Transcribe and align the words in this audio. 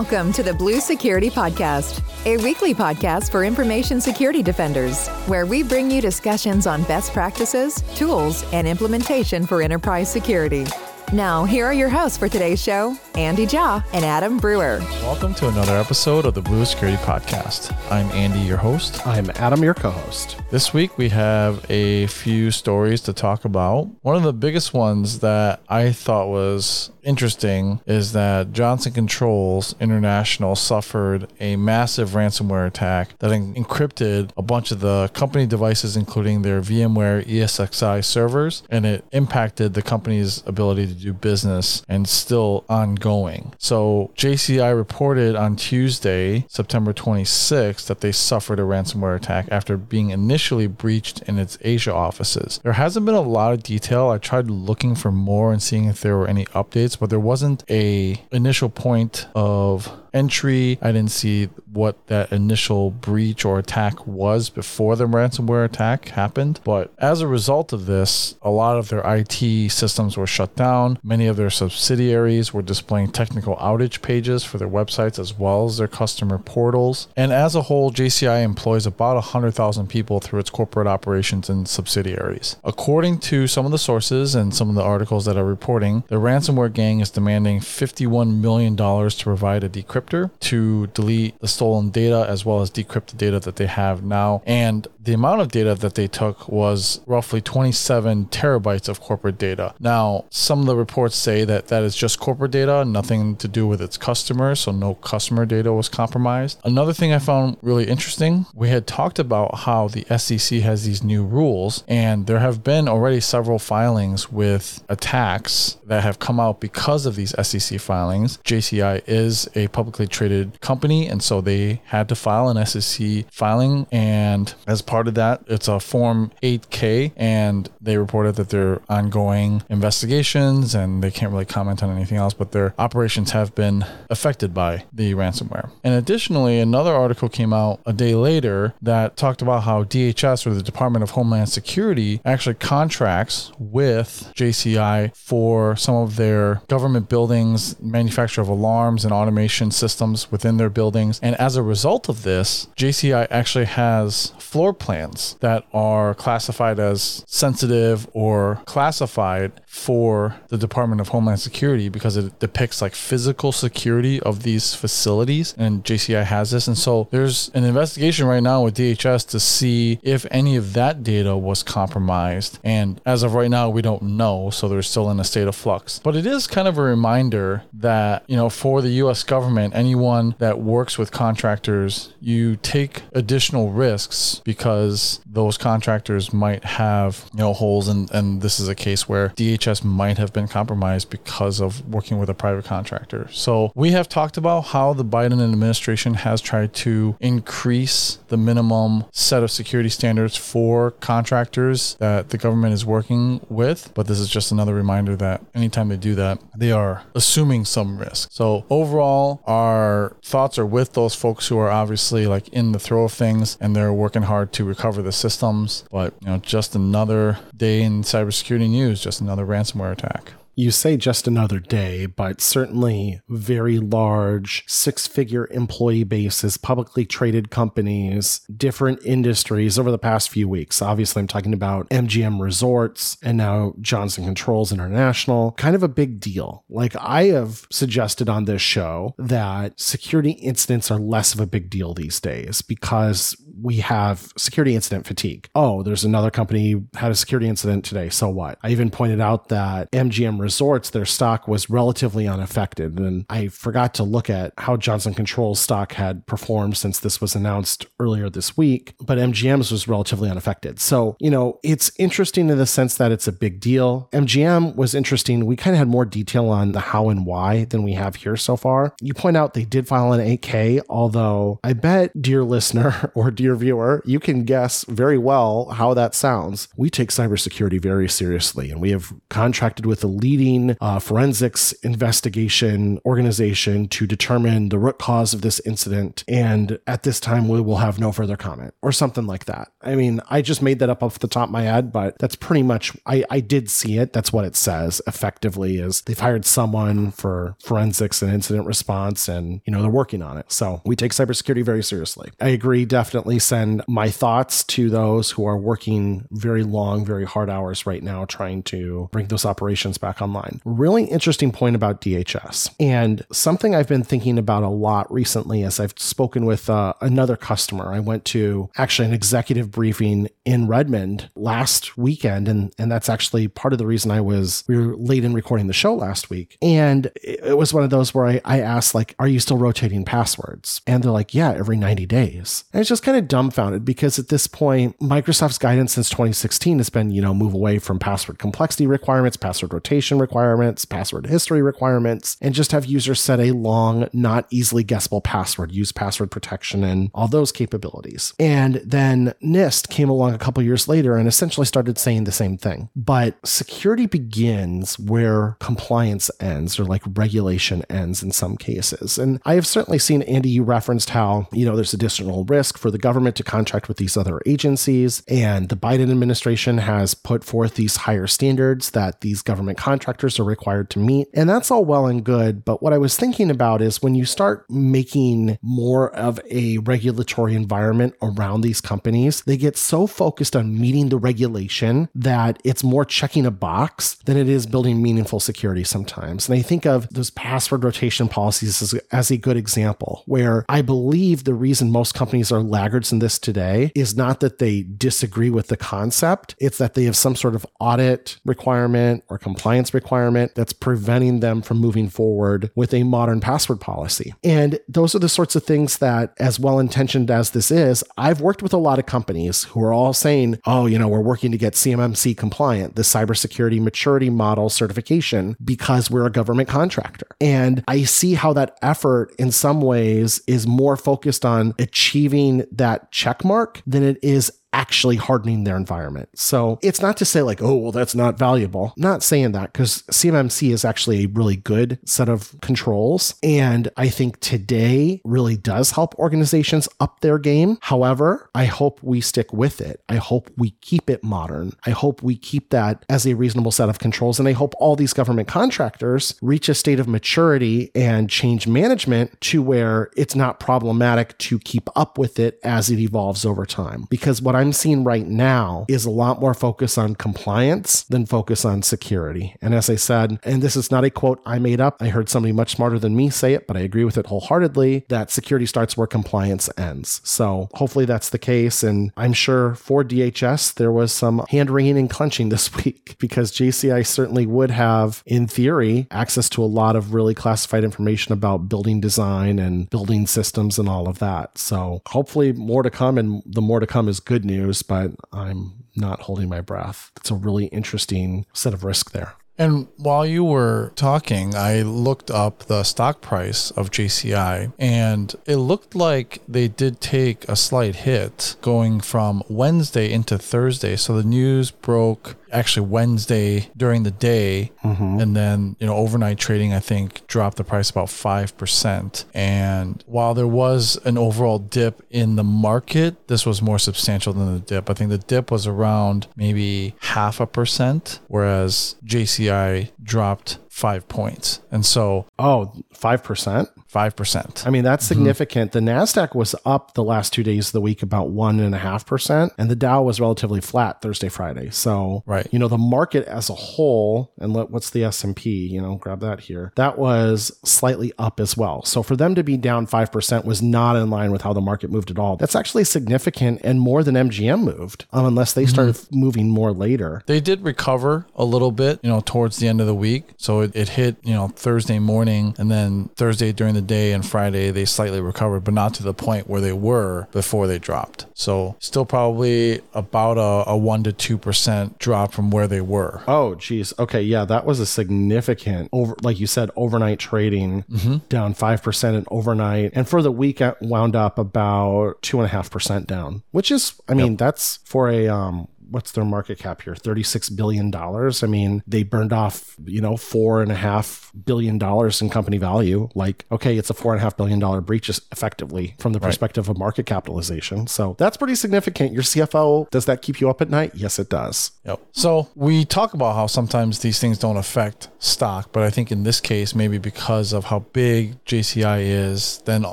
Welcome 0.00 0.32
to 0.32 0.42
the 0.42 0.54
Blue 0.54 0.80
Security 0.80 1.28
Podcast, 1.28 2.00
a 2.24 2.38
weekly 2.38 2.72
podcast 2.72 3.30
for 3.30 3.44
information 3.44 4.00
security 4.00 4.42
defenders, 4.42 5.08
where 5.26 5.44
we 5.44 5.62
bring 5.62 5.90
you 5.90 6.00
discussions 6.00 6.66
on 6.66 6.84
best 6.84 7.12
practices, 7.12 7.82
tools, 7.96 8.50
and 8.54 8.66
implementation 8.66 9.46
for 9.46 9.60
enterprise 9.60 10.10
security. 10.10 10.64
Now, 11.12 11.44
here 11.44 11.66
are 11.66 11.72
your 11.72 11.88
hosts 11.88 12.16
for 12.16 12.28
today's 12.28 12.62
show, 12.62 12.96
Andy 13.16 13.44
Jaw 13.44 13.82
and 13.92 14.04
Adam 14.04 14.38
Brewer. 14.38 14.78
Welcome 15.02 15.34
to 15.34 15.48
another 15.48 15.76
episode 15.76 16.24
of 16.24 16.34
the 16.34 16.40
Blue 16.40 16.64
Security 16.64 16.98
Podcast. 16.98 17.76
I'm 17.90 18.06
Andy, 18.12 18.38
your 18.38 18.58
host. 18.58 19.04
I'm 19.04 19.28
Adam, 19.34 19.60
your 19.64 19.74
co 19.74 19.90
host. 19.90 20.36
This 20.52 20.72
week 20.72 20.96
we 20.98 21.08
have 21.08 21.68
a 21.68 22.06
few 22.06 22.52
stories 22.52 23.00
to 23.02 23.12
talk 23.12 23.44
about. 23.44 23.90
One 24.02 24.14
of 24.14 24.22
the 24.22 24.32
biggest 24.32 24.72
ones 24.72 25.18
that 25.18 25.60
I 25.68 25.90
thought 25.90 26.28
was 26.28 26.92
interesting 27.02 27.80
is 27.86 28.12
that 28.12 28.52
Johnson 28.52 28.92
Controls 28.92 29.74
International 29.80 30.54
suffered 30.54 31.26
a 31.40 31.56
massive 31.56 32.10
ransomware 32.10 32.66
attack 32.66 33.18
that 33.18 33.30
encrypted 33.30 34.30
a 34.36 34.42
bunch 34.42 34.70
of 34.70 34.80
the 34.80 35.10
company 35.12 35.46
devices, 35.46 35.96
including 35.96 36.42
their 36.42 36.60
VMware 36.60 37.26
ESXi 37.26 38.04
servers, 38.04 38.62
and 38.70 38.86
it 38.86 39.04
impacted 39.12 39.74
the 39.74 39.82
company's 39.82 40.42
ability 40.46 40.86
to 40.86 40.94
do 41.00 41.12
business 41.12 41.82
and 41.88 42.08
still 42.08 42.64
ongoing. 42.68 43.54
So 43.58 44.10
JCI 44.16 44.76
reported 44.76 45.34
on 45.36 45.56
Tuesday, 45.56 46.46
September 46.48 46.92
26th, 46.92 47.86
that 47.86 48.00
they 48.00 48.12
suffered 48.12 48.58
a 48.58 48.62
ransomware 48.62 49.16
attack 49.16 49.46
after 49.50 49.76
being 49.76 50.10
initially 50.10 50.66
breached 50.66 51.22
in 51.22 51.38
its 51.38 51.58
Asia 51.62 51.92
offices. 51.92 52.60
There 52.62 52.74
hasn't 52.74 53.06
been 53.06 53.14
a 53.14 53.20
lot 53.20 53.52
of 53.52 53.62
detail. 53.62 54.08
I 54.08 54.18
tried 54.18 54.50
looking 54.50 54.94
for 54.94 55.10
more 55.10 55.52
and 55.52 55.62
seeing 55.62 55.86
if 55.86 56.00
there 56.00 56.16
were 56.16 56.28
any 56.28 56.44
updates, 56.46 56.98
but 56.98 57.10
there 57.10 57.20
wasn't 57.20 57.64
a 57.70 58.22
initial 58.30 58.68
point 58.68 59.26
of 59.34 59.90
entry. 60.12 60.78
I 60.82 60.92
didn't 60.92 61.10
see 61.10 61.46
what 61.72 62.06
that 62.08 62.32
initial 62.32 62.90
breach 62.90 63.44
or 63.44 63.58
attack 63.58 64.06
was 64.06 64.50
before 64.50 64.96
the 64.96 65.06
ransomware 65.06 65.64
attack 65.64 66.08
happened. 66.08 66.60
But 66.64 66.92
as 66.98 67.20
a 67.20 67.26
result 67.26 67.72
of 67.72 67.86
this, 67.86 68.34
a 68.42 68.50
lot 68.50 68.76
of 68.76 68.88
their 68.88 69.02
IT 69.04 69.70
systems 69.70 70.16
were 70.16 70.26
shut 70.26 70.56
down. 70.56 70.89
Many 71.02 71.26
of 71.26 71.36
their 71.36 71.50
subsidiaries 71.50 72.52
were 72.52 72.62
displaying 72.62 73.12
technical 73.12 73.56
outage 73.56 74.02
pages 74.02 74.44
for 74.44 74.58
their 74.58 74.68
websites 74.68 75.18
as 75.18 75.38
well 75.38 75.66
as 75.66 75.78
their 75.78 75.88
customer 75.88 76.38
portals. 76.38 77.08
And 77.16 77.32
as 77.32 77.54
a 77.54 77.62
whole, 77.62 77.90
JCI 77.92 78.42
employs 78.42 78.86
about 78.86 79.14
100,000 79.14 79.88
people 79.88 80.20
through 80.20 80.40
its 80.40 80.50
corporate 80.50 80.86
operations 80.86 81.48
and 81.48 81.68
subsidiaries. 81.68 82.56
According 82.64 83.18
to 83.20 83.46
some 83.46 83.66
of 83.66 83.72
the 83.72 83.78
sources 83.78 84.34
and 84.34 84.54
some 84.54 84.68
of 84.68 84.74
the 84.74 84.82
articles 84.82 85.24
that 85.24 85.36
are 85.36 85.44
reporting, 85.44 86.04
the 86.08 86.16
ransomware 86.16 86.72
gang 86.72 87.00
is 87.00 87.10
demanding 87.10 87.60
$51 87.60 88.40
million 88.40 88.76
to 88.76 89.24
provide 89.24 89.64
a 89.64 89.68
decryptor 89.68 90.30
to 90.40 90.86
delete 90.88 91.38
the 91.40 91.48
stolen 91.48 91.90
data 91.90 92.26
as 92.28 92.44
well 92.44 92.60
as 92.60 92.70
decrypt 92.70 93.06
the 93.06 93.16
data 93.16 93.40
that 93.40 93.56
they 93.56 93.66
have 93.66 94.02
now. 94.02 94.42
And 94.46 94.86
the 95.02 95.14
amount 95.14 95.40
of 95.40 95.48
data 95.48 95.74
that 95.74 95.94
they 95.94 96.06
took 96.06 96.48
was 96.48 97.00
roughly 97.06 97.40
27 97.40 98.26
terabytes 98.26 98.88
of 98.88 99.00
corporate 99.00 99.38
data. 99.38 99.74
Now, 99.80 100.24
some 100.30 100.60
of 100.60 100.66
the 100.66 100.76
reports 100.80 101.14
say 101.14 101.44
that 101.44 101.68
that 101.68 101.84
is 101.84 101.94
just 101.94 102.18
corporate 102.18 102.50
data, 102.50 102.84
nothing 102.84 103.36
to 103.36 103.46
do 103.46 103.66
with 103.66 103.80
its 103.80 103.96
customers, 103.96 104.60
so 104.60 104.72
no 104.72 104.94
customer 104.94 105.46
data 105.46 105.72
was 105.72 105.88
compromised. 105.88 106.58
Another 106.64 106.92
thing 106.92 107.12
I 107.12 107.20
found 107.20 107.56
really 107.62 107.84
interesting, 107.84 108.46
we 108.54 108.68
had 108.70 108.86
talked 108.86 109.18
about 109.18 109.60
how 109.60 109.86
the 109.88 110.04
SEC 110.18 110.60
has 110.60 110.84
these 110.84 111.04
new 111.04 111.24
rules, 111.24 111.84
and 111.86 112.26
there 112.26 112.40
have 112.40 112.64
been 112.64 112.88
already 112.88 113.20
several 113.20 113.58
filings 113.58 114.32
with 114.32 114.82
attacks 114.88 115.76
that 115.86 116.02
have 116.02 116.18
come 116.18 116.40
out 116.40 116.60
because 116.60 117.06
of 117.06 117.14
these 117.14 117.34
SEC 117.46 117.78
filings. 117.78 118.38
JCI 118.38 119.02
is 119.06 119.48
a 119.54 119.68
publicly 119.68 120.06
traded 120.06 120.60
company, 120.60 121.06
and 121.06 121.22
so 121.22 121.40
they 121.40 121.80
had 121.86 122.08
to 122.08 122.14
file 122.14 122.48
an 122.48 122.66
SEC 122.66 123.30
filing, 123.30 123.86
and 123.92 124.54
as 124.66 124.82
part 124.82 125.06
of 125.06 125.14
that. 125.14 125.42
It's 125.46 125.68
a 125.68 125.78
Form 125.78 126.32
8K, 126.42 127.12
and 127.16 127.68
they 127.80 127.96
reported 127.98 128.36
that 128.36 128.48
there 128.48 128.72
are 128.72 128.82
ongoing 128.88 129.62
investigations 129.68 130.69
and 130.74 131.02
they 131.02 131.10
can't 131.10 131.32
really 131.32 131.44
comment 131.44 131.82
on 131.82 131.94
anything 131.94 132.18
else, 132.18 132.34
but 132.34 132.52
their 132.52 132.74
operations 132.78 133.30
have 133.32 133.54
been 133.54 133.84
affected 134.08 134.54
by 134.54 134.84
the 134.92 135.14
ransomware. 135.14 135.70
And 135.84 135.94
additionally, 135.94 136.58
another 136.58 136.92
article 136.94 137.28
came 137.28 137.52
out 137.52 137.80
a 137.86 137.92
day 137.92 138.14
later 138.14 138.74
that 138.82 139.16
talked 139.16 139.42
about 139.42 139.64
how 139.64 139.84
DHS 139.84 140.46
or 140.46 140.54
the 140.54 140.62
Department 140.62 141.02
of 141.02 141.10
Homeland 141.10 141.48
Security 141.48 142.20
actually 142.24 142.54
contracts 142.54 143.52
with 143.58 144.32
JCI 144.36 145.16
for 145.16 145.76
some 145.76 145.96
of 145.96 146.16
their 146.16 146.62
government 146.68 147.08
buildings, 147.08 147.80
manufacture 147.80 148.40
of 148.40 148.48
alarms 148.48 149.04
and 149.04 149.12
automation 149.12 149.70
systems 149.70 150.30
within 150.30 150.56
their 150.56 150.70
buildings. 150.70 151.18
And 151.22 151.34
as 151.36 151.56
a 151.56 151.62
result 151.62 152.08
of 152.08 152.22
this, 152.22 152.68
JCI 152.76 153.26
actually 153.30 153.66
has 153.66 154.32
floor 154.38 154.72
plans 154.72 155.36
that 155.40 155.64
are 155.72 156.14
classified 156.14 156.78
as 156.78 157.24
sensitive 157.26 158.08
or 158.12 158.62
classified 158.64 159.52
for 159.66 160.36
the 160.50 160.58
Department 160.58 161.00
of 161.00 161.08
Homeland 161.08 161.40
Security 161.40 161.88
because 161.88 162.16
it 162.16 162.38
depicts 162.38 162.82
like 162.82 162.94
physical 162.94 163.52
security 163.52 164.20
of 164.20 164.42
these 164.42 164.74
facilities. 164.74 165.54
And 165.56 165.84
JCI 165.84 166.24
has 166.24 166.50
this. 166.50 166.66
And 166.66 166.76
so 166.76 167.08
there's 167.10 167.50
an 167.54 167.64
investigation 167.64 168.26
right 168.26 168.42
now 168.42 168.64
with 168.64 168.76
DHS 168.76 169.28
to 169.30 169.40
see 169.40 169.98
if 170.02 170.26
any 170.30 170.56
of 170.56 170.74
that 170.74 171.02
data 171.02 171.36
was 171.36 171.62
compromised. 171.62 172.58
And 172.64 173.00
as 173.06 173.22
of 173.22 173.34
right 173.34 173.50
now, 173.50 173.70
we 173.70 173.80
don't 173.80 174.02
know. 174.02 174.50
So 174.50 174.68
they're 174.68 174.82
still 174.82 175.10
in 175.10 175.20
a 175.20 175.24
state 175.24 175.48
of 175.48 175.54
flux. 175.54 176.00
But 176.00 176.16
it 176.16 176.26
is 176.26 176.46
kind 176.46 176.68
of 176.68 176.76
a 176.78 176.82
reminder 176.82 177.62
that, 177.72 178.24
you 178.26 178.36
know, 178.36 178.50
for 178.50 178.82
the 178.82 178.90
US 179.04 179.22
government, 179.22 179.74
anyone 179.74 180.34
that 180.38 180.58
works 180.58 180.98
with 180.98 181.12
contractors, 181.12 182.12
you 182.20 182.56
take 182.56 183.02
additional 183.12 183.70
risks 183.70 184.42
because 184.44 185.20
those 185.24 185.56
contractors 185.56 186.32
might 186.32 186.64
have, 186.64 187.30
you 187.32 187.38
know, 187.38 187.52
holes. 187.52 187.88
And, 187.88 188.10
and 188.10 188.42
this 188.42 188.58
is 188.58 188.68
a 188.68 188.74
case 188.74 189.08
where 189.08 189.28
DHS 189.30 189.84
might 189.84 190.18
have 190.18 190.32
been 190.32 190.39
compromised 190.48 191.10
because 191.10 191.60
of 191.60 191.86
working 191.88 192.18
with 192.18 192.28
a 192.28 192.34
private 192.34 192.64
contractor. 192.64 193.28
So 193.32 193.72
we 193.74 193.90
have 193.90 194.08
talked 194.08 194.36
about 194.36 194.62
how 194.62 194.92
the 194.92 195.04
Biden 195.04 195.42
administration 195.42 196.14
has 196.14 196.40
tried 196.40 196.72
to 196.74 197.16
increase 197.20 198.18
the 198.28 198.36
minimum 198.36 199.04
set 199.10 199.42
of 199.42 199.50
security 199.50 199.88
standards 199.88 200.36
for 200.36 200.92
contractors 200.92 201.96
that 201.98 202.30
the 202.30 202.38
government 202.38 202.74
is 202.74 202.84
working 202.84 203.44
with. 203.48 203.92
But 203.94 204.06
this 204.06 204.18
is 204.18 204.28
just 204.28 204.52
another 204.52 204.74
reminder 204.74 205.16
that 205.16 205.42
anytime 205.54 205.88
they 205.88 205.96
do 205.96 206.14
that, 206.14 206.40
they 206.56 206.72
are 206.72 207.02
assuming 207.14 207.64
some 207.64 207.98
risk. 207.98 208.30
So 208.32 208.64
overall, 208.70 209.42
our 209.46 210.16
thoughts 210.22 210.58
are 210.58 210.66
with 210.66 210.92
those 210.92 211.14
folks 211.14 211.48
who 211.48 211.58
are 211.58 211.70
obviously 211.70 212.26
like 212.26 212.48
in 212.48 212.72
the 212.72 212.78
throw 212.78 213.04
of 213.04 213.12
things 213.12 213.56
and 213.60 213.74
they're 213.74 213.92
working 213.92 214.22
hard 214.22 214.52
to 214.54 214.64
recover 214.64 215.02
the 215.02 215.12
systems. 215.12 215.84
But 215.90 216.14
you 216.20 216.28
know, 216.28 216.38
just 216.38 216.74
another 216.74 217.38
day 217.56 217.82
in 217.82 218.02
cybersecurity 218.02 218.70
news, 218.70 219.02
just 219.02 219.20
another 219.20 219.46
ransomware 219.46 219.92
attack 219.92 220.29
you 220.60 220.70
say 220.70 220.96
just 220.96 221.26
another 221.26 221.58
day, 221.58 222.06
but 222.06 222.40
certainly 222.40 223.20
very 223.28 223.78
large 223.78 224.62
six 224.66 225.06
figure 225.06 225.48
employee 225.50 226.04
bases, 226.04 226.56
publicly 226.56 227.04
traded 227.06 227.50
companies, 227.50 228.40
different 228.54 229.04
industries 229.04 229.78
over 229.78 229.90
the 229.90 229.98
past 229.98 230.28
few 230.28 230.48
weeks. 230.48 230.82
Obviously, 230.82 231.20
I'm 231.20 231.26
talking 231.26 231.54
about 231.54 231.88
MGM 231.88 232.40
Resorts 232.40 233.16
and 233.22 233.38
now 233.38 233.74
Johnson 233.80 234.24
Controls 234.24 234.70
International. 234.70 235.52
Kind 235.52 235.74
of 235.74 235.82
a 235.82 235.88
big 235.88 236.20
deal. 236.20 236.64
Like 236.68 236.94
I 236.96 237.24
have 237.24 237.66
suggested 237.70 238.28
on 238.28 238.44
this 238.44 238.62
show 238.62 239.14
that 239.18 239.80
security 239.80 240.32
incidents 240.32 240.90
are 240.90 240.98
less 240.98 241.32
of 241.32 241.40
a 241.40 241.46
big 241.46 241.70
deal 241.70 241.94
these 241.94 242.20
days 242.20 242.60
because 242.60 243.34
we 243.62 243.76
have 243.76 244.32
security 244.36 244.74
incident 244.74 245.06
fatigue. 245.06 245.48
Oh, 245.54 245.82
there's 245.82 246.04
another 246.04 246.30
company 246.30 246.82
had 246.94 247.10
a 247.10 247.14
security 247.14 247.48
incident 247.48 247.84
today. 247.84 248.08
So 248.08 248.28
what? 248.28 248.58
I 248.62 248.70
even 248.70 248.90
pointed 248.90 249.20
out 249.20 249.48
that 249.48 249.90
MGM 249.92 250.40
Resorts, 250.40 250.90
their 250.90 251.04
stock 251.04 251.48
was 251.48 251.70
relatively 251.70 252.26
unaffected. 252.26 252.98
And 252.98 253.26
I 253.28 253.48
forgot 253.48 253.94
to 253.94 254.02
look 254.02 254.30
at 254.30 254.52
how 254.58 254.76
Johnson 254.76 255.14
Controls 255.14 255.60
stock 255.60 255.92
had 255.92 256.26
performed 256.26 256.76
since 256.76 256.98
this 256.98 257.20
was 257.20 257.34
announced 257.34 257.86
earlier 257.98 258.30
this 258.30 258.56
week, 258.56 258.94
but 259.00 259.18
MGM's 259.18 259.70
was 259.70 259.88
relatively 259.88 260.30
unaffected. 260.30 260.80
So, 260.80 261.16
you 261.20 261.30
know, 261.30 261.58
it's 261.62 261.90
interesting 261.98 262.50
in 262.50 262.58
the 262.58 262.66
sense 262.66 262.96
that 262.96 263.12
it's 263.12 263.28
a 263.28 263.32
big 263.32 263.60
deal. 263.60 264.08
MGM 264.12 264.76
was 264.76 264.94
interesting. 264.94 265.46
We 265.46 265.56
kind 265.56 265.74
of 265.74 265.78
had 265.78 265.88
more 265.88 266.04
detail 266.04 266.48
on 266.48 266.72
the 266.72 266.80
how 266.80 267.08
and 267.08 267.26
why 267.26 267.64
than 267.64 267.82
we 267.82 267.92
have 267.92 268.16
here 268.16 268.36
so 268.36 268.56
far. 268.56 268.94
You 269.00 269.14
point 269.14 269.36
out 269.36 269.54
they 269.54 269.64
did 269.64 269.88
file 269.88 270.12
an 270.12 270.20
8K, 270.20 270.82
although 270.88 271.60
I 271.62 271.72
bet, 271.72 272.20
dear 272.20 272.44
listener 272.44 273.10
or 273.14 273.30
dear 273.30 273.49
dear 273.50 273.56
viewer, 273.56 274.02
you 274.04 274.20
can 274.20 274.44
guess 274.44 274.84
very 274.84 275.18
well 275.18 275.70
how 275.70 275.92
that 275.94 276.14
sounds. 276.14 276.68
We 276.76 276.88
take 276.88 277.10
cybersecurity 277.10 277.80
very 277.80 278.08
seriously, 278.08 278.70
and 278.70 278.80
we 278.80 278.90
have 278.90 279.12
contracted 279.28 279.86
with 279.86 280.04
a 280.04 280.06
leading 280.06 280.76
uh, 280.80 281.00
forensics 281.00 281.72
investigation 281.82 283.00
organization 283.04 283.88
to 283.88 284.06
determine 284.06 284.68
the 284.68 284.78
root 284.78 284.98
cause 284.98 285.34
of 285.34 285.42
this 285.42 285.60
incident. 285.66 286.22
And 286.28 286.78
at 286.86 287.02
this 287.02 287.18
time, 287.18 287.48
we 287.48 287.60
will 287.60 287.78
have 287.78 287.98
no 287.98 288.12
further 288.12 288.36
comment 288.36 288.74
or 288.82 288.92
something 288.92 289.26
like 289.26 289.46
that. 289.46 289.72
I 289.82 289.96
mean, 289.96 290.20
I 290.30 290.42
just 290.42 290.62
made 290.62 290.78
that 290.78 290.90
up 290.90 291.02
off 291.02 291.18
the 291.18 291.26
top 291.26 291.48
of 291.48 291.52
my 291.52 291.62
head, 291.62 291.92
but 291.92 292.18
that's 292.18 292.36
pretty 292.36 292.62
much, 292.62 292.96
I, 293.06 293.24
I 293.30 293.40
did 293.40 293.68
see 293.68 293.98
it. 293.98 294.12
That's 294.12 294.32
what 294.32 294.44
it 294.44 294.54
says 294.54 295.02
effectively 295.06 295.78
is 295.78 296.02
they've 296.02 296.18
hired 296.18 296.44
someone 296.44 297.10
for 297.10 297.56
forensics 297.64 298.22
and 298.22 298.32
incident 298.32 298.66
response 298.66 299.26
and, 299.28 299.60
you 299.64 299.72
know, 299.72 299.82
they're 299.82 299.90
working 299.90 300.22
on 300.22 300.38
it. 300.38 300.52
So 300.52 300.82
we 300.84 300.94
take 300.94 301.12
cybersecurity 301.12 301.64
very 301.64 301.82
seriously. 301.82 302.30
I 302.40 302.48
agree. 302.48 302.84
Definitely 302.84 303.39
send 303.40 303.82
my 303.88 304.10
thoughts 304.10 304.64
to 304.64 304.90
those 304.90 305.30
who 305.30 305.46
are 305.46 305.56
working 305.56 306.26
very 306.30 306.62
long, 306.62 307.04
very 307.04 307.24
hard 307.24 307.50
hours 307.50 307.86
right 307.86 308.02
now 308.02 308.24
trying 308.24 308.62
to 308.64 309.08
bring 309.12 309.26
those 309.28 309.44
operations 309.44 309.98
back 309.98 310.22
online. 310.22 310.60
Really 310.64 311.04
interesting 311.04 311.52
point 311.52 311.76
about 311.76 312.00
DHS 312.00 312.74
and 312.78 313.24
something 313.32 313.74
I've 313.74 313.88
been 313.88 314.04
thinking 314.04 314.38
about 314.38 314.62
a 314.62 314.68
lot 314.68 315.10
recently 315.12 315.62
as 315.62 315.80
I've 315.80 315.94
spoken 315.96 316.44
with 316.44 316.70
uh, 316.70 316.94
another 317.00 317.36
customer. 317.36 317.92
I 317.92 318.00
went 318.00 318.24
to 318.26 318.70
actually 318.76 319.08
an 319.08 319.14
executive 319.14 319.70
briefing 319.70 320.28
in 320.44 320.66
Redmond 320.66 321.30
last 321.34 321.96
weekend, 321.96 322.48
and 322.48 322.72
and 322.78 322.90
that's 322.90 323.08
actually 323.08 323.48
part 323.48 323.72
of 323.72 323.78
the 323.78 323.86
reason 323.86 324.10
I 324.10 324.20
was 324.20 324.64
we 324.68 324.76
were 324.76 324.96
late 324.96 325.24
in 325.24 325.32
recording 325.32 325.66
the 325.66 325.72
show 325.72 325.94
last 325.94 326.30
week. 326.30 326.56
And 326.62 327.10
it, 327.22 327.56
was 327.60 327.74
one 327.74 327.84
of 327.84 327.90
those 327.90 328.14
where 328.14 328.26
I, 328.26 328.40
I 328.44 328.60
asked 328.60 328.94
like, 328.94 329.14
"Are 329.18 329.28
you 329.28 329.40
still 329.40 329.58
rotating 329.58 330.04
passwords?" 330.04 330.80
And 330.86 331.02
they're 331.02 331.10
like, 331.10 331.34
"Yeah, 331.34 331.52
every 331.52 331.76
90 331.76 332.06
days." 332.06 332.64
And 332.72 332.80
it's 332.80 332.88
just 332.88 333.02
kind 333.02 333.18
of 333.18 333.28
dumbfounded 333.30 333.84
because 333.84 334.18
at 334.18 334.28
this 334.28 334.46
point, 334.46 334.98
Microsoft's 334.98 335.56
guidance 335.56 335.94
since 335.94 336.10
2016 336.10 336.78
has 336.78 336.90
been 336.90 337.10
you 337.10 337.22
know 337.22 337.32
move 337.32 337.54
away 337.54 337.78
from 337.78 337.98
password 337.98 338.38
complexity 338.38 338.86
requirements, 338.86 339.38
password 339.38 339.72
rotation 339.72 340.18
requirements, 340.18 340.84
password 340.84 341.26
history 341.26 341.62
requirements, 341.62 342.36
and 342.42 342.54
just 342.54 342.72
have 342.72 342.84
users 342.84 343.20
set 343.20 343.40
a 343.40 343.52
long, 343.52 344.08
not 344.12 344.46
easily 344.50 344.84
guessable 344.84 345.20
password, 345.22 345.72
use 345.72 345.92
password 345.92 346.30
protection, 346.30 346.84
and 346.84 347.10
all 347.14 347.28
those 347.28 347.52
capabilities. 347.52 348.34
And 348.38 348.76
then 348.84 349.32
NIST 349.42 349.88
came 349.88 350.10
along 350.10 350.34
a 350.34 350.38
couple 350.38 350.62
years 350.62 350.88
later 350.88 351.16
and 351.16 351.28
essentially 351.28 351.66
started 351.66 351.96
saying 351.98 352.24
the 352.24 352.32
same 352.32 352.58
thing. 352.58 352.88
But 352.96 353.36
security 353.46 354.06
begins 354.06 354.98
where 354.98 355.56
compliance 355.60 356.30
ends 356.40 356.78
or 356.78 356.84
like 356.84 357.02
regulation 357.14 357.84
ends 357.88 358.22
in 358.22 358.32
some 358.32 358.56
cases. 358.56 359.18
And 359.18 359.40
I 359.44 359.54
have 359.54 359.66
certainly 359.66 359.98
seen, 359.98 360.22
Andy, 360.22 360.50
you 360.50 360.64
referenced 360.64 361.10
how, 361.10 361.48
you 361.52 361.64
know, 361.64 361.76
there's 361.76 361.94
additional 361.94 362.44
risk 362.44 362.76
for 362.76 362.90
the 362.90 362.98
government 362.98 363.19
to 363.36 363.42
contract 363.42 363.88
with 363.88 363.96
these 363.96 364.16
other 364.16 364.40
agencies. 364.46 365.22
And 365.28 365.68
the 365.68 365.76
Biden 365.76 366.10
administration 366.10 366.78
has 366.78 367.14
put 367.14 367.44
forth 367.44 367.74
these 367.74 367.96
higher 367.96 368.26
standards 368.26 368.90
that 368.90 369.20
these 369.20 369.42
government 369.42 369.78
contractors 369.78 370.38
are 370.38 370.44
required 370.44 370.90
to 370.90 370.98
meet. 370.98 371.28
And 371.34 371.48
that's 371.48 371.70
all 371.70 371.84
well 371.84 372.06
and 372.06 372.24
good. 372.24 372.64
But 372.64 372.82
what 372.82 372.92
I 372.92 372.98
was 372.98 373.16
thinking 373.16 373.50
about 373.50 373.82
is 373.82 374.02
when 374.02 374.14
you 374.14 374.24
start 374.24 374.64
making 374.70 375.58
more 375.62 376.14
of 376.14 376.40
a 376.50 376.78
regulatory 376.78 377.54
environment 377.54 378.14
around 378.22 378.60
these 378.60 378.80
companies, 378.80 379.42
they 379.42 379.56
get 379.56 379.76
so 379.76 380.06
focused 380.06 380.56
on 380.56 380.78
meeting 380.78 381.08
the 381.08 381.18
regulation 381.18 382.08
that 382.14 382.60
it's 382.64 382.84
more 382.84 383.04
checking 383.04 383.46
a 383.46 383.50
box 383.50 384.14
than 384.24 384.36
it 384.36 384.48
is 384.48 384.66
building 384.66 385.02
meaningful 385.02 385.40
security 385.40 385.84
sometimes. 385.84 386.48
And 386.48 386.58
I 386.58 386.62
think 386.62 386.86
of 386.86 387.08
those 387.10 387.30
password 387.30 387.84
rotation 387.84 388.28
policies 388.28 388.82
as, 388.82 388.94
as 389.10 389.30
a 389.30 389.36
good 389.36 389.56
example, 389.56 390.22
where 390.26 390.64
I 390.68 390.82
believe 390.82 391.44
the 391.44 391.54
reason 391.54 391.90
most 391.90 392.14
companies 392.14 392.52
are 392.52 392.60
laggards 392.60 393.09
in 393.12 393.18
this 393.18 393.38
today 393.38 393.92
is 393.94 394.16
not 394.16 394.40
that 394.40 394.58
they 394.58 394.82
disagree 394.82 395.50
with 395.50 395.68
the 395.68 395.76
concept, 395.76 396.54
it's 396.58 396.78
that 396.78 396.94
they 396.94 397.04
have 397.04 397.16
some 397.16 397.36
sort 397.36 397.54
of 397.54 397.66
audit 397.78 398.38
requirement 398.44 399.24
or 399.28 399.38
compliance 399.38 399.94
requirement 399.94 400.54
that's 400.54 400.72
preventing 400.72 401.40
them 401.40 401.62
from 401.62 401.78
moving 401.78 402.08
forward 402.08 402.70
with 402.74 402.92
a 402.94 403.02
modern 403.02 403.40
password 403.40 403.80
policy. 403.80 404.34
And 404.44 404.78
those 404.88 405.14
are 405.14 405.18
the 405.18 405.28
sorts 405.28 405.56
of 405.56 405.64
things 405.64 405.98
that, 405.98 406.34
as 406.38 406.58
well 406.58 406.78
intentioned 406.78 407.30
as 407.30 407.50
this 407.50 407.70
is, 407.70 408.04
I've 408.16 408.40
worked 408.40 408.62
with 408.62 408.72
a 408.72 408.78
lot 408.78 408.98
of 408.98 409.06
companies 409.06 409.64
who 409.64 409.82
are 409.82 409.92
all 409.92 410.12
saying, 410.12 410.58
oh, 410.66 410.86
you 410.86 410.98
know, 410.98 411.08
we're 411.08 411.20
working 411.20 411.52
to 411.52 411.58
get 411.58 411.74
CMMC 411.74 412.36
compliant, 412.36 412.96
the 412.96 413.02
cybersecurity 413.02 413.80
maturity 413.80 414.30
model 414.30 414.68
certification, 414.68 415.56
because 415.64 416.10
we're 416.10 416.26
a 416.26 416.30
government 416.30 416.68
contractor. 416.68 417.26
And 417.40 417.84
I 417.88 418.04
see 418.04 418.34
how 418.34 418.52
that 418.54 418.78
effort 418.82 419.34
in 419.38 419.50
some 419.50 419.80
ways 419.80 420.42
is 420.46 420.66
more 420.66 420.96
focused 420.96 421.44
on 421.44 421.74
achieving 421.78 422.64
that 422.72 422.89
check 423.10 423.44
mark 423.44 423.82
than 423.86 424.02
it 424.02 424.18
is 424.22 424.52
actually 424.72 425.16
hardening 425.16 425.64
their 425.64 425.76
environment. 425.76 426.28
So 426.34 426.78
it's 426.82 427.00
not 427.00 427.16
to 427.18 427.24
say 427.24 427.42
like, 427.42 427.62
oh, 427.62 427.76
well, 427.76 427.92
that's 427.92 428.14
not 428.14 428.38
valuable. 428.38 428.92
I'm 428.96 429.02
not 429.02 429.22
saying 429.22 429.52
that 429.52 429.72
because 429.72 430.02
CMMC 430.10 430.72
is 430.72 430.84
actually 430.84 431.24
a 431.24 431.28
really 431.28 431.56
good 431.56 431.98
set 432.04 432.28
of 432.28 432.54
controls. 432.60 433.34
And 433.42 433.90
I 433.96 434.08
think 434.08 434.40
today 434.40 435.20
really 435.24 435.56
does 435.56 435.92
help 435.92 436.14
organizations 436.18 436.88
up 437.00 437.20
their 437.20 437.38
game. 437.38 437.78
However, 437.82 438.48
I 438.54 438.66
hope 438.66 439.02
we 439.02 439.20
stick 439.20 439.52
with 439.52 439.80
it. 439.80 440.02
I 440.08 440.16
hope 440.16 440.50
we 440.56 440.70
keep 440.80 441.10
it 441.10 441.24
modern. 441.24 441.72
I 441.86 441.90
hope 441.90 442.22
we 442.22 442.36
keep 442.36 442.70
that 442.70 443.04
as 443.08 443.26
a 443.26 443.34
reasonable 443.34 443.72
set 443.72 443.88
of 443.88 443.98
controls. 443.98 444.38
And 444.38 444.48
I 444.48 444.52
hope 444.52 444.74
all 444.78 444.96
these 444.96 445.12
government 445.12 445.48
contractors 445.48 446.34
reach 446.42 446.68
a 446.68 446.74
state 446.74 447.00
of 447.00 447.08
maturity 447.08 447.90
and 447.94 448.30
change 448.30 448.66
management 448.66 449.40
to 449.42 449.62
where 449.62 450.10
it's 450.16 450.34
not 450.34 450.60
problematic 450.60 451.36
to 451.38 451.58
keep 451.58 451.88
up 451.96 452.18
with 452.18 452.38
it 452.38 452.58
as 452.62 452.90
it 452.90 452.98
evolves 452.98 453.44
over 453.44 453.66
time. 453.66 454.06
Because 454.10 454.40
what 454.40 454.56
I'm 454.60 454.74
seeing 454.74 455.04
right 455.04 455.26
now 455.26 455.86
is 455.88 456.04
a 456.04 456.10
lot 456.10 456.38
more 456.38 456.52
focus 456.52 456.98
on 456.98 457.14
compliance 457.14 458.02
than 458.02 458.26
focus 458.26 458.62
on 458.66 458.82
security. 458.82 459.56
And 459.62 459.74
as 459.74 459.88
I 459.88 459.96
said, 459.96 460.38
and 460.42 460.60
this 460.60 460.76
is 460.76 460.90
not 460.90 461.02
a 461.02 461.08
quote 461.08 461.40
I 461.46 461.58
made 461.58 461.80
up, 461.80 461.96
I 461.98 462.08
heard 462.08 462.28
somebody 462.28 462.52
much 462.52 462.72
smarter 462.72 462.98
than 462.98 463.16
me 463.16 463.30
say 463.30 463.54
it, 463.54 463.66
but 463.66 463.78
I 463.78 463.80
agree 463.80 464.04
with 464.04 464.18
it 464.18 464.26
wholeheartedly 464.26 465.06
that 465.08 465.30
security 465.30 465.64
starts 465.64 465.96
where 465.96 466.06
compliance 466.06 466.68
ends. 466.76 467.22
So 467.24 467.70
hopefully 467.72 468.04
that's 468.04 468.28
the 468.28 468.38
case. 468.38 468.82
And 468.82 469.12
I'm 469.16 469.32
sure 469.32 469.76
for 469.76 470.04
DHS, 470.04 470.74
there 470.74 470.92
was 470.92 471.10
some 471.10 471.42
hand 471.48 471.70
wringing 471.70 471.96
and 471.96 472.10
clenching 472.10 472.50
this 472.50 472.74
week 472.84 473.16
because 473.18 473.52
JCI 473.52 474.06
certainly 474.06 474.44
would 474.44 474.70
have, 474.70 475.22
in 475.24 475.46
theory, 475.46 476.06
access 476.10 476.50
to 476.50 476.62
a 476.62 476.66
lot 476.66 476.96
of 476.96 477.14
really 477.14 477.34
classified 477.34 477.82
information 477.82 478.34
about 478.34 478.68
building 478.68 479.00
design 479.00 479.58
and 479.58 479.88
building 479.88 480.26
systems 480.26 480.78
and 480.78 480.86
all 480.86 481.08
of 481.08 481.18
that. 481.18 481.56
So 481.56 482.02
hopefully 482.08 482.52
more 482.52 482.82
to 482.82 482.90
come, 482.90 483.16
and 483.16 483.42
the 483.46 483.62
more 483.62 483.80
to 483.80 483.86
come 483.86 484.06
is 484.06 484.20
good 484.20 484.49
news, 484.50 484.82
but 484.82 485.12
I'm 485.32 485.84
not 485.96 486.22
holding 486.22 486.48
my 486.48 486.60
breath. 486.60 487.10
It's 487.16 487.30
a 487.30 487.34
really 487.34 487.66
interesting 487.66 488.46
set 488.52 488.74
of 488.74 488.84
risk 488.84 489.12
there. 489.12 489.34
And 489.58 489.88
while 489.98 490.24
you 490.24 490.42
were 490.42 490.90
talking, 490.96 491.54
I 491.54 491.82
looked 491.82 492.30
up 492.30 492.60
the 492.60 492.82
stock 492.82 493.20
price 493.20 493.70
of 493.72 493.90
JCI, 493.90 494.72
and 494.78 495.34
it 495.44 495.56
looked 495.56 495.94
like 495.94 496.40
they 496.48 496.66
did 496.66 497.02
take 497.02 497.46
a 497.46 497.56
slight 497.56 497.96
hit 497.96 498.56
going 498.62 499.00
from 499.00 499.42
Wednesday 499.50 500.10
into 500.10 500.38
Thursday. 500.38 500.96
So 500.96 501.14
the 501.14 501.28
news 501.28 501.70
broke 501.70 502.36
actually 502.52 502.86
Wednesday 502.86 503.70
during 503.76 504.02
the 504.02 504.10
day, 504.10 504.72
mm-hmm. 504.84 505.20
and 505.20 505.36
then 505.36 505.76
you 505.78 505.86
know 505.86 505.94
overnight 505.94 506.38
trading 506.38 506.72
I 506.72 506.80
think 506.80 507.26
dropped 507.26 507.56
the 507.56 507.64
price 507.64 507.90
about 507.90 508.10
five 508.10 508.56
percent. 508.56 509.24
And 509.34 510.02
while 510.06 510.34
there 510.34 510.46
was 510.46 510.98
an 511.04 511.18
overall 511.18 511.58
dip 511.58 512.04
in 512.10 512.36
the 512.36 512.44
market, 512.44 513.28
this 513.28 513.46
was 513.46 513.62
more 513.62 513.78
substantial 513.78 514.32
than 514.32 514.54
the 514.54 514.60
dip. 514.60 514.90
I 514.90 514.94
think 514.94 515.10
the 515.10 515.18
dip 515.18 515.50
was 515.50 515.66
around 515.66 516.28
maybe 516.36 516.94
half 517.00 517.40
a 517.40 517.46
percent, 517.46 518.20
whereas 518.28 518.96
JCI 519.04 519.90
dropped 520.02 520.58
five 520.70 521.06
points. 521.08 521.60
And 521.70 521.84
so 521.84 522.26
Oh, 522.38 522.72
5%? 522.94 523.68
five 523.88 524.14
percent. 524.14 524.62
I 524.64 524.70
mean, 524.70 524.84
that's 524.84 525.04
significant. 525.04 525.72
The 525.72 525.80
NASDAQ 525.80 526.34
was 526.36 526.54
up 526.64 526.94
the 526.94 527.02
last 527.02 527.32
two 527.32 527.42
days 527.42 527.66
of 527.68 527.72
the 527.72 527.80
week 527.80 528.02
about 528.04 528.28
1.5%, 528.30 529.50
and 529.58 529.68
the 529.70 529.74
Dow 529.76 530.02
was 530.02 530.20
relatively 530.20 530.60
flat 530.60 531.02
Thursday, 531.02 531.28
Friday. 531.28 531.70
So, 531.70 532.22
Right. 532.24 532.46
you 532.52 532.58
know, 532.60 532.68
the 532.68 532.78
market 532.78 533.26
as 533.26 533.50
a 533.50 533.54
whole, 533.54 534.32
and 534.38 534.52
let, 534.52 534.70
what's 534.70 534.90
the 534.90 535.02
S&P, 535.04 535.50
you 535.66 535.80
know, 535.82 535.96
grab 535.96 536.20
that 536.20 536.40
here, 536.40 536.72
that 536.76 536.98
was 536.98 537.50
slightly 537.64 538.12
up 538.18 538.38
as 538.38 538.56
well. 538.56 538.84
So 538.84 539.02
for 539.02 539.16
them 539.16 539.34
to 539.34 539.42
be 539.42 539.56
down 539.56 539.86
5% 539.88 540.44
was 540.44 540.62
not 540.62 540.94
in 540.96 541.10
line 541.10 541.32
with 541.32 541.42
how 541.42 541.52
the 541.52 541.60
market 541.60 541.90
moved 541.90 542.10
at 542.12 542.18
all. 542.18 542.36
That's 542.36 542.54
actually 542.56 542.84
significant 542.84 543.60
and 543.64 543.80
more 543.80 544.02
than 544.04 544.14
MGM 544.14 544.62
moved, 544.62 545.06
um, 545.12 545.26
unless 545.26 545.52
they 545.52 545.66
started 545.66 545.98
moving 546.12 546.48
more 546.48 546.72
later. 546.72 547.22
They 547.26 547.40
did 547.40 547.62
recover 547.64 548.26
a 548.36 548.44
little 548.44 548.70
bit, 548.70 549.00
you 549.02 549.10
know, 549.10 549.20
towards 549.24 549.56
the 549.58 549.66
end 549.66 549.80
of 549.80 549.86
the 549.88 549.94
week. 549.94 550.24
So 550.36 550.60
it, 550.60 550.69
it 550.74 550.90
hit, 550.90 551.16
you 551.22 551.34
know, 551.34 551.48
Thursday 551.48 551.98
morning 551.98 552.54
and 552.58 552.70
then 552.70 553.10
Thursday 553.16 553.52
during 553.52 553.74
the 553.74 553.82
day 553.82 554.12
and 554.12 554.24
Friday 554.24 554.70
they 554.70 554.84
slightly 554.84 555.20
recovered, 555.20 555.60
but 555.60 555.74
not 555.74 555.94
to 555.94 556.02
the 556.02 556.14
point 556.14 556.48
where 556.48 556.60
they 556.60 556.72
were 556.72 557.28
before 557.32 557.66
they 557.66 557.78
dropped. 557.78 558.26
So 558.34 558.76
still 558.78 559.04
probably 559.04 559.80
about 559.94 560.38
a, 560.38 560.70
a 560.70 560.76
one 560.76 561.02
to 561.04 561.12
two 561.12 561.38
percent 561.38 561.98
drop 561.98 562.32
from 562.32 562.50
where 562.50 562.66
they 562.66 562.80
were. 562.80 563.22
Oh, 563.26 563.54
geez. 563.54 563.92
Okay, 563.98 564.22
yeah, 564.22 564.44
that 564.44 564.64
was 564.64 564.80
a 564.80 564.86
significant 564.86 565.88
over, 565.92 566.14
like 566.22 566.40
you 566.40 566.46
said, 566.46 566.70
overnight 566.76 567.18
trading 567.18 567.84
down 568.28 568.54
five 568.54 568.82
percent 568.82 569.16
in 569.16 569.24
overnight, 569.30 569.92
and 569.94 570.08
for 570.08 570.22
the 570.22 570.32
week 570.32 570.60
it 570.60 570.76
wound 570.80 571.14
up 571.16 571.38
about 571.38 572.20
two 572.22 572.38
and 572.38 572.46
a 572.46 572.48
half 572.48 572.70
percent 572.70 573.06
down, 573.06 573.42
which 573.50 573.70
is, 573.70 574.00
I 574.08 574.14
mean, 574.14 574.36
that's 574.36 574.78
for 574.84 575.08
a 575.08 575.28
um, 575.28 575.68
what's 575.90 576.12
their 576.12 576.24
market 576.24 576.58
cap 576.58 576.82
here? 576.82 576.94
$36 576.94 577.56
billion. 577.56 577.94
I 577.94 578.46
mean, 578.46 578.82
they 578.86 579.02
burned 579.02 579.32
off, 579.32 579.76
you 579.84 580.00
know, 580.00 580.16
four 580.16 580.62
and 580.62 580.70
a 580.70 580.76
half 580.76 581.32
billion 581.44 581.78
dollars 581.78 582.20
in 582.22 582.30
company 582.30 582.58
value. 582.58 583.08
Like, 583.14 583.44
okay, 583.50 583.76
it's 583.76 583.90
a 583.90 583.94
four 583.94 584.12
and 584.12 584.20
a 584.20 584.22
half 584.22 584.36
billion 584.36 584.58
dollar 584.58 584.80
breach 584.80 585.08
effectively 585.08 585.94
from 585.98 586.12
the 586.12 586.20
perspective 586.20 586.68
of 586.68 586.78
market 586.78 587.06
capitalization. 587.06 587.86
So 587.86 588.14
that's 588.18 588.36
pretty 588.36 588.54
significant. 588.54 589.12
Your 589.12 589.22
CFO, 589.22 589.90
does 589.90 590.06
that 590.06 590.22
keep 590.22 590.40
you 590.40 590.48
up 590.48 590.60
at 590.60 590.70
night? 590.70 590.92
Yes, 590.94 591.18
it 591.18 591.28
does. 591.28 591.72
Yep. 591.84 592.00
So 592.12 592.48
we 592.54 592.84
talk 592.84 593.14
about 593.14 593.34
how 593.34 593.46
sometimes 593.46 594.00
these 594.00 594.18
things 594.18 594.38
don't 594.38 594.56
affect 594.56 595.08
stock, 595.18 595.70
but 595.72 595.82
I 595.82 595.90
think 595.90 596.12
in 596.12 596.22
this 596.22 596.40
case, 596.40 596.74
maybe 596.74 596.98
because 596.98 597.52
of 597.52 597.64
how 597.64 597.80
big 597.92 598.42
JCI 598.44 599.00
is, 599.02 599.58
then 599.64 599.84